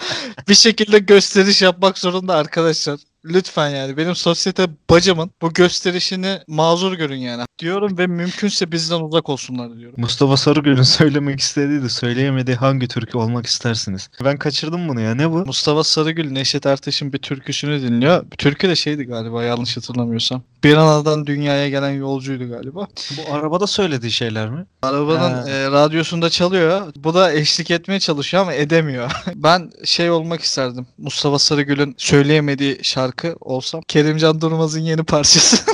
[0.48, 3.00] Bir şekilde gösteriş yapmak zorunda arkadaşlar.
[3.24, 7.44] Lütfen yani benim sosyete bacımın bu gösterişini mazur görün yani.
[7.59, 9.94] Diyorum ve mümkünse bizden uzak olsunlar diyorum.
[10.00, 14.09] Mustafa Sarıgül'ün söylemek istediği de söyleyemediği hangi türkü olmak istersiniz?
[14.24, 15.14] Ben kaçırdım bunu ya.
[15.14, 15.46] Ne bu?
[15.46, 18.24] Mustafa Sarıgül Neşet Ertaş'ın bir türküsünü dinliyor.
[18.38, 20.42] Türkü de şeydi galiba yanlış hatırlamıyorsam.
[20.64, 22.87] Bir anadan dünyaya gelen yolcuydu galiba.
[23.16, 24.66] Bu arabada söylediği şeyler mi?
[24.83, 26.92] Arabanın e, radyosunda çalıyor.
[26.96, 29.11] Bu da eşlik etmeye çalışıyor ama edemiyor.
[29.35, 30.87] ben şey olmak isterdim.
[30.98, 33.08] Mustafa Sarıgül'ün söyleyemediği şarkı
[33.40, 33.81] olsam.
[33.88, 35.57] Kerimcan Durmaz'ın yeni parçası.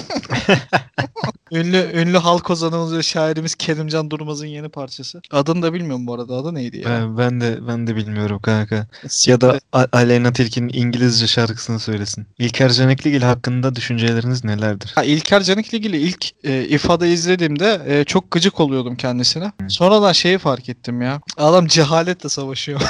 [1.53, 5.20] ünlü ünlü halk ozanımız ve şairimiz Kerimcan Durmaz'ın yeni parçası.
[5.31, 6.35] Adını da bilmiyorum bu arada.
[6.35, 6.85] Adı neydi ya?
[6.90, 8.87] Ben, ben de ben de bilmiyorum kanka.
[9.27, 12.27] Ya da A- Aleyna Tilki'nin İngilizce şarkısını söylesin.
[12.38, 14.92] İlker Canekligil hakkında düşünceleriniz nelerdir?
[14.94, 19.53] Ha, İlker Canikligil'i ilk e, ifade izlediğimde e, çok gıcık oluyordum kendisine.
[19.68, 21.20] Sonradan şeyi fark ettim ya.
[21.37, 22.81] Adam cehaletle savaşıyor.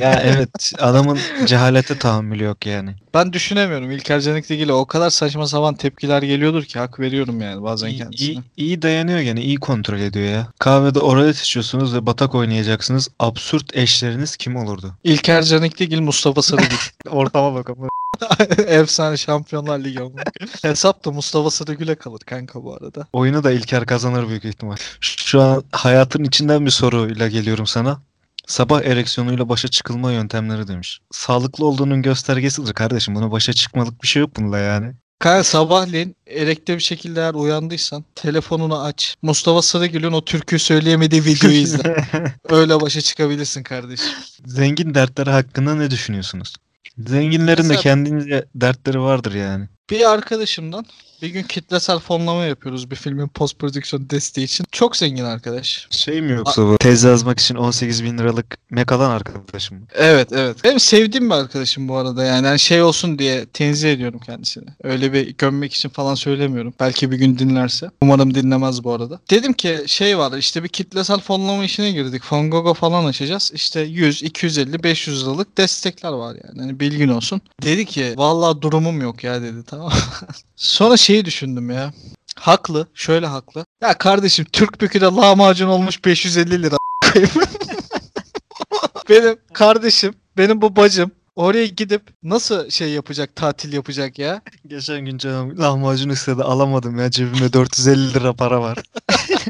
[0.00, 2.94] ya evet adamın cehalete tahammülü yok yani.
[3.14, 3.77] Ben düşünemiyorum.
[3.82, 8.28] İlker Canikligil'e o kadar saçma sapan tepkiler geliyordur ki hak veriyorum yani bazen İyi, kendisine.
[8.30, 10.46] iyi, iyi dayanıyor yani iyi kontrol ediyor ya.
[10.58, 13.08] Kahvede oralet içiyorsunuz ve batak oynayacaksınız.
[13.18, 14.94] Absürt eşleriniz kim olurdu?
[15.04, 16.76] İlker Canikligil, Mustafa Sarıgül.
[17.10, 17.88] Ortama bakalım.
[18.66, 20.32] Efsane Şampiyonlar Ligi olmak.
[20.62, 23.06] Hesap da Mustafa Sarıgül'e kalır kanka bu arada.
[23.12, 24.76] Oyunu da İlker kazanır büyük ihtimal.
[25.00, 28.00] Şu an hayatın içinden bir soruyla geliyorum sana.
[28.48, 31.00] Sabah ereksiyonuyla başa çıkılma yöntemleri demiş.
[31.10, 33.14] Sağlıklı olduğunun göstergesidir kardeşim.
[33.14, 34.92] Buna başa çıkmalık bir şey yok bunda yani.
[35.18, 39.16] Kanka sabahleyin erekte bir şekilde eğer uyandıysan telefonunu aç.
[39.22, 42.04] Mustafa Sarıgül'ün o türkü söyleyemediği videoyu izle.
[42.48, 44.12] Öyle başa çıkabilirsin kardeşim.
[44.46, 46.54] Zengin dertleri hakkında ne düşünüyorsunuz?
[46.98, 49.68] Zenginlerin de Mesela- kendince dertleri vardır yani.
[49.90, 50.84] Bir arkadaşımdan
[51.22, 54.66] bir gün kitlesel fonlama yapıyoruz bir filmin post prodüksiyon desteği için.
[54.72, 55.88] Çok zengin arkadaş.
[55.90, 59.86] Şey mi yoksa bu tez yazmak için 18 bin liralık mekalan arkadaşım mı?
[59.94, 60.64] Evet evet.
[60.64, 62.46] Benim sevdiğim bir arkadaşım bu arada yani.
[62.46, 64.64] yani şey olsun diye tenzih ediyorum kendisini.
[64.82, 66.74] Öyle bir gömmek için falan söylemiyorum.
[66.80, 67.90] Belki bir gün dinlerse.
[68.02, 69.20] Umarım dinlemez bu arada.
[69.30, 72.22] Dedim ki şey var işte bir kitlesel fonlama işine girdik.
[72.22, 73.50] Fongogo falan açacağız.
[73.54, 76.60] İşte 100, 250, 500 liralık destekler var yani.
[76.60, 77.40] Hani bilgin olsun.
[77.62, 79.77] Dedi ki vallahi durumum yok ya dedi tamam.
[80.56, 81.92] Sonra şeyi düşündüm ya.
[82.36, 82.86] Haklı.
[82.94, 83.64] Şöyle haklı.
[83.82, 86.76] Ya kardeşim Türk büküde lahmacun olmuş 550 lira.
[87.12, 87.32] koyayım.
[89.08, 94.42] benim kardeşim, benim bu bacım oraya gidip nasıl şey yapacak, tatil yapacak ya?
[94.66, 98.78] Geçen gün canım lahmacun istedi alamadım ya cebimde 450 lira para var.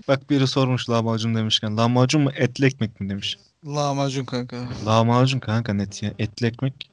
[0.08, 1.76] Bak biri sormuş lahmacun demişken.
[1.76, 3.38] Lahmacun mu etli ekmek mi demiş.
[3.66, 4.56] Lahmacun kanka.
[4.86, 6.90] Lahmacun kanka net ya etli ekmek.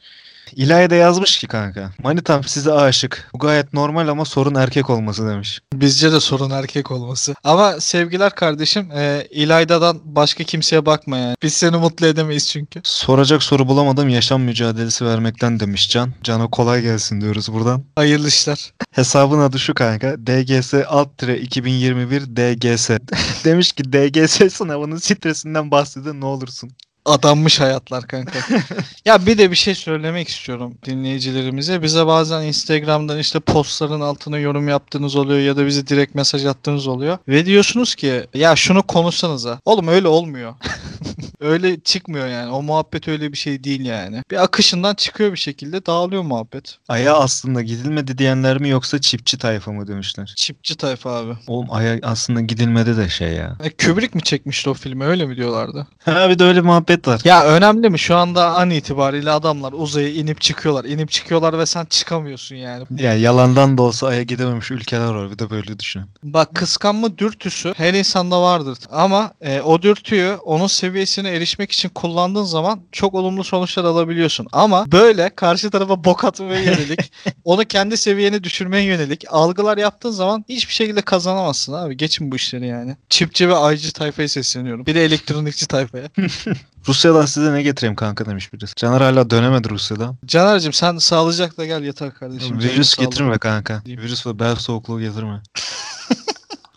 [0.53, 1.91] İlahi de yazmış ki kanka.
[2.03, 3.29] Manitam size aşık.
[3.34, 5.60] Bu gayet normal ama sorun erkek olması demiş.
[5.73, 7.36] Bizce de sorun erkek olması.
[7.43, 11.36] Ama sevgiler kardeşim, e, İlayda'dan başka kimseye bakma yani.
[11.43, 12.81] Biz seni mutlu edemeyiz çünkü.
[12.84, 16.13] Soracak soru bulamadım yaşam mücadelesi vermekten demiş Can.
[16.23, 17.84] Can'a kolay gelsin diyoruz buradan.
[17.95, 18.73] Hayırlı işler.
[18.91, 20.17] Hesabın adı şu kanka.
[20.17, 22.89] DGS alt tire 2021 DGS.
[23.45, 26.71] Demiş ki DGS sınavının stresinden bahsedin ne olursun.
[27.05, 28.39] Adanmış hayatlar kanka.
[29.05, 31.81] ya bir de bir şey söylemek istiyorum dinleyicilerimize.
[31.83, 36.87] Bize bazen Instagram'dan işte postların altına yorum yaptığınız oluyor ya da bize direkt mesaj attığınız
[36.87, 37.17] oluyor.
[37.27, 39.59] Ve diyorsunuz ki ya şunu konuşsanıza.
[39.65, 40.53] Oğlum öyle olmuyor.
[41.39, 42.51] öyle çıkmıyor yani.
[42.51, 44.23] O muhabbet öyle bir şey değil yani.
[44.31, 46.77] Bir akışından çıkıyor bir şekilde dağılıyor muhabbet.
[46.89, 50.33] Aya aslında gidilmedi diyenler mi yoksa çiftçi tayfa mı demişler.
[50.37, 51.33] Çipçi tayfa abi.
[51.47, 53.57] Oğlum Ay'a aslında gidilmedi de şey ya.
[53.63, 55.87] E, Kubrick mi çekmişti o filmi öyle mi diyorlardı?
[56.05, 57.21] Ha bir de öyle muhabbet var.
[57.23, 57.99] Ya önemli mi?
[57.99, 60.86] Şu anda an itibariyle adamlar uzaya inip çıkıyorlar.
[60.86, 62.86] İnip çıkıyorlar ve sen çıkamıyorsun yani.
[62.97, 66.01] Ya yalandan da olsa Ay'a gidememiş ülkeler var bir de böyle düşün.
[66.23, 68.77] Bak kıskanma dürtüsü her insanda vardır.
[68.91, 74.47] Ama e, o dürtüyü onun seviyesine erişmek için kullandığın zaman çok olumlu sonuçlar alabiliyorsun.
[74.51, 77.12] Ama böyle karşı tarafa bok atmaya yönelik,
[77.43, 81.97] onu kendi seviyene düşürmeye yönelik algılar yaptığın zaman hiçbir şekilde kazanamazsın abi.
[81.97, 82.97] Geçin bu işleri yani.
[83.10, 84.86] Çipçi ve aycı tayfaya sesleniyorum.
[84.86, 86.08] Bir de elektronikçi tayfaya.
[86.88, 88.76] Rusya'dan size ne getireyim kanka demiş birisi.
[88.76, 90.15] Caner hala dönemedi Rusya'dan.
[90.26, 92.60] Caner'cim sen sağlıcakla gel yeter kardeşim.
[92.60, 93.82] Virüs getirme kanka.
[93.86, 95.41] Virüs ve bel soğukluğu getirme.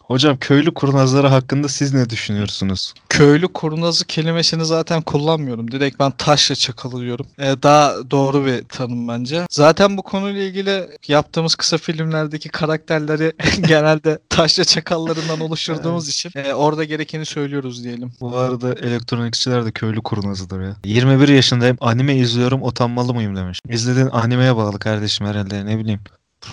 [0.09, 2.94] Hocam köylü kurnazları hakkında siz ne düşünüyorsunuz?
[3.09, 5.71] Köylü kurnazı kelimesini zaten kullanmıyorum.
[5.71, 7.27] Direkt ben taşla çakalıyorum.
[7.38, 9.47] Ee, daha doğru bir tanım bence.
[9.51, 13.33] Zaten bu konuyla ilgili yaptığımız kısa filmlerdeki karakterleri
[13.68, 18.13] genelde taşla çakallarından oluşturduğumuz için e, orada gerekeni söylüyoruz diyelim.
[18.21, 20.77] Bu arada elektronikçiler de köylü kurnazıdır ya.
[20.85, 23.61] 21 yaşındayım anime izliyorum utanmalı mıyım demiş.
[23.69, 26.00] İzlediğin animeye bağlı kardeşim herhalde ne bileyim.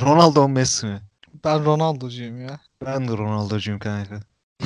[0.01, 1.01] Ronaldo Messi mi?
[1.43, 2.59] Ben Ronaldo'cuyum ya.
[2.85, 4.19] Ben de Ronaldo'cuyum kanka.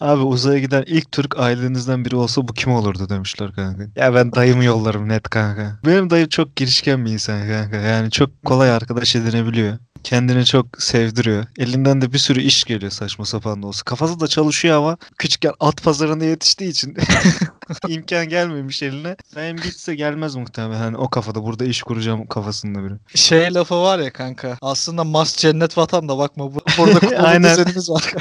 [0.00, 3.82] Abi uzaya giden ilk Türk ailenizden biri olsa bu kim olurdu demişler kanka.
[3.96, 5.78] Ya ben dayımı yollarım net kanka.
[5.86, 7.76] Benim dayı çok girişken bir insan kanka.
[7.76, 9.78] Yani çok kolay arkadaş edinebiliyor.
[10.04, 11.44] Kendini çok sevdiriyor.
[11.58, 13.82] Elinden de bir sürü iş geliyor saçma sapan da olsa.
[13.84, 16.96] Kafası da çalışıyor ama küçükken at pazarında yetiştiği için
[17.88, 19.16] imkan gelmemiş eline.
[19.36, 20.78] Benim gitse gelmez muhtemelen.
[20.80, 22.94] Hani o kafada burada iş kuracağım kafasında biri.
[23.14, 24.58] Şey lafı var ya kanka.
[24.62, 27.50] Aslında Mars cennet vatan da bakma bu- burada kurulu Aynen.
[27.50, 28.14] düzenimiz var.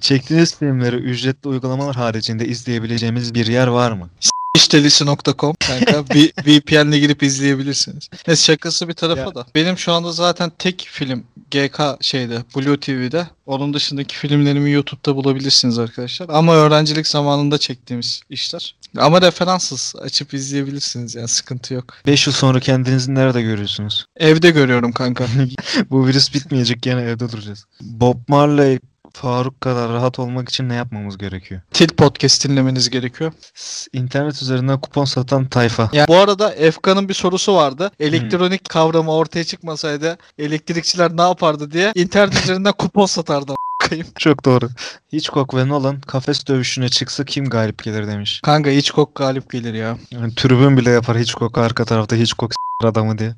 [0.00, 4.08] Çektiğiniz filmleri ücretli uygulamalar haricinde izleyebileceğimiz bir yer var mı?
[4.56, 6.04] İştelisi.com kanka
[6.46, 8.08] VPN'le girip izleyebilirsiniz.
[8.26, 9.34] Neyse şakası bir tarafa Ya.
[9.34, 9.46] da.
[9.54, 13.26] Benim şu anda zaten tek film GK şeyde Blue TV'de.
[13.46, 16.26] Onun dışındaki filmlerimi YouTube'da bulabilirsiniz arkadaşlar.
[16.28, 18.76] Ama öğrencilik zamanında çektiğimiz işler.
[18.98, 21.94] Ama referanssız açıp izleyebilirsiniz yani sıkıntı yok.
[22.06, 24.06] 5 yıl sonra kendinizi nerede görüyorsunuz?
[24.16, 25.26] Evde görüyorum kanka.
[25.90, 27.64] Bu virüs bitmeyecek gene evde duracağız.
[27.80, 28.78] Bob Marley
[29.20, 31.60] Faruk kadar rahat olmak için ne yapmamız gerekiyor?
[31.70, 33.32] Til podcast dinlemeniz gerekiyor.
[33.54, 35.88] S- İnternet üzerinden kupon satan tayfa.
[35.92, 37.90] Yani bu arada Efkan'ın bir sorusu vardı.
[38.00, 43.52] Elektronik kavramı ortaya çıkmasaydı elektrikçiler ne yapardı diye internet üzerinden kupon satardı.
[43.52, 44.06] a**ayım.
[44.18, 44.68] Çok doğru.
[45.12, 48.40] Hitchcock ve Nolan kafes dövüşüne çıksa kim galip gelir demiş.
[48.44, 49.98] Kanka kok galip gelir ya.
[50.10, 52.52] Yani tribün bile yapar Hitchcock arka tarafta Hitchcock
[52.82, 53.34] s- adamı diye.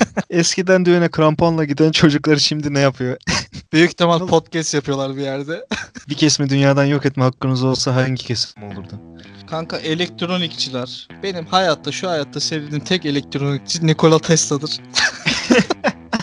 [0.30, 3.16] Eskiden düğüne kramponla giden çocuklar şimdi ne yapıyor?
[3.72, 5.66] Büyük ihtimal podcast yapıyorlar bir yerde.
[6.08, 9.00] Bir kesimi dünyadan yok etme hakkınız olsa hangi kesim olurdu?
[9.46, 11.08] Kanka elektronikçiler.
[11.22, 14.80] Benim hayatta şu hayatta sevdiğim tek elektronikçi Nikola Tesla'dır.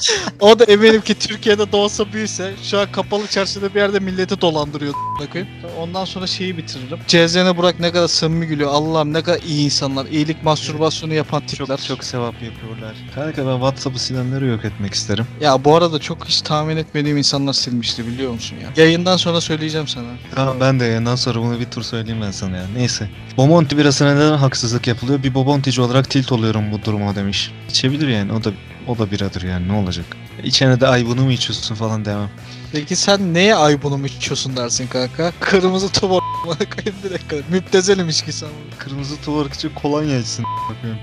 [0.39, 4.93] o da eminim ki Türkiye'de doğsa büyüse şu an kapalı çarşıda bir yerde milleti dolandırıyor.
[4.93, 5.53] a**ına koyayım.
[5.79, 6.99] Ondan sonra şeyi bitiririm.
[7.07, 8.69] CZN Burak ne kadar samimi gülüyor.
[8.73, 10.05] Allah'ım ne kadar iyi insanlar.
[10.05, 11.77] İyilik mastürbasyonu yapan tipler.
[11.77, 12.95] Çok çok sevap yapıyorlar.
[13.15, 15.25] Kanka ben WhatsApp'ı silenleri yok etmek isterim.
[15.41, 18.83] Ya bu arada çok hiç tahmin etmediğim insanlar silmişti biliyor musun ya.
[18.83, 20.07] Yayından sonra söyleyeceğim sana.
[20.35, 22.63] Tamam ben de yayından sonra bunu bir tur söyleyeyim ben sana ya.
[22.75, 23.09] Neyse.
[23.37, 25.23] Bomonti birasına neden haksızlık yapılıyor?
[25.23, 27.51] Bir Bomontici olarak tilt oluyorum bu duruma demiş.
[27.69, 28.51] İçebilir yani o da
[28.89, 30.05] o da biradır yani ne olacak?
[30.43, 32.29] İçene de ay bunu mu içiyorsun falan demem.
[32.71, 35.31] Peki sen neye ay bunu mu içiyorsun dersin kanka?
[35.39, 37.33] Kırmızı tuborg bana koyayım direkt.
[37.49, 38.53] Müptezel ilişkisi ama.
[38.77, 40.45] Kırmızı tuvalet için kolonya içsin.
[40.69, 40.99] Bakıyorum.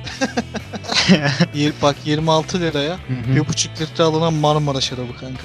[1.55, 2.97] Yir- Bak 26 liraya Hı
[3.30, 3.37] hı.
[3.37, 5.43] bir buçuk litre alınan Marmara şarabı kanka.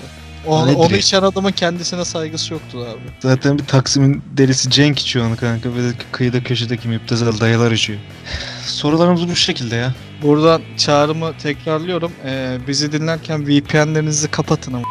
[0.48, 3.02] Onu, Nedir onu içen adamın kendisine saygısı yoktu abi.
[3.20, 5.76] Zaten bir Taksim'in delisi Cenk içiyor onu kanka.
[5.76, 8.00] Ve de kıyıda köşedeki müptezel dayılar içiyor.
[8.66, 9.94] Sorularımız bu şekilde ya.
[10.22, 12.12] Buradan çağrımı tekrarlıyorum.
[12.26, 14.88] Ee, bizi dinlerken VPN'lerinizi kapatın ama.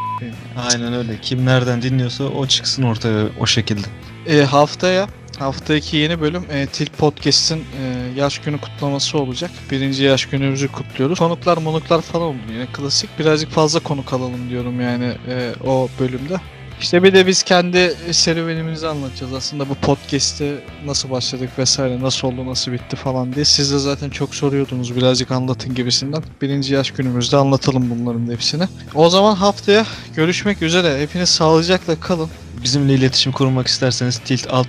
[0.71, 1.21] Aynen öyle.
[1.23, 3.87] Kim nereden dinliyorsa o çıksın ortaya o şekilde.
[4.27, 5.09] Ee, haftaya
[5.41, 9.51] Haftaki yeni bölüm e, Tilt Podcast'in e, yaş günü kutlaması olacak.
[9.71, 11.19] Birinci yaş günümüzü kutluyoruz.
[11.19, 13.19] Konuklar monuklar falan oldu yine klasik.
[13.19, 16.41] Birazcık fazla konuk alalım diyorum yani e, o bölümde.
[16.81, 19.33] İşte bir de biz kendi serüvenimizi anlatacağız.
[19.33, 20.55] Aslında bu podcast'e
[20.85, 23.45] nasıl başladık vesaire, nasıl oldu, nasıl bitti falan diye.
[23.45, 26.23] Siz de zaten çok soruyordunuz birazcık anlatın gibisinden.
[26.43, 28.65] Birinci yaş günümüzde anlatalım bunların hepsini.
[28.95, 31.03] O zaman haftaya görüşmek üzere.
[31.03, 32.29] Hepiniz sağlıcakla kalın.
[32.65, 34.69] Bizimle iletişim kurmak isterseniz tilt alt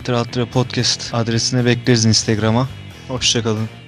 [0.53, 2.67] podcast adresine bekleriz Instagram'a.
[3.07, 3.80] Hoşçakalın.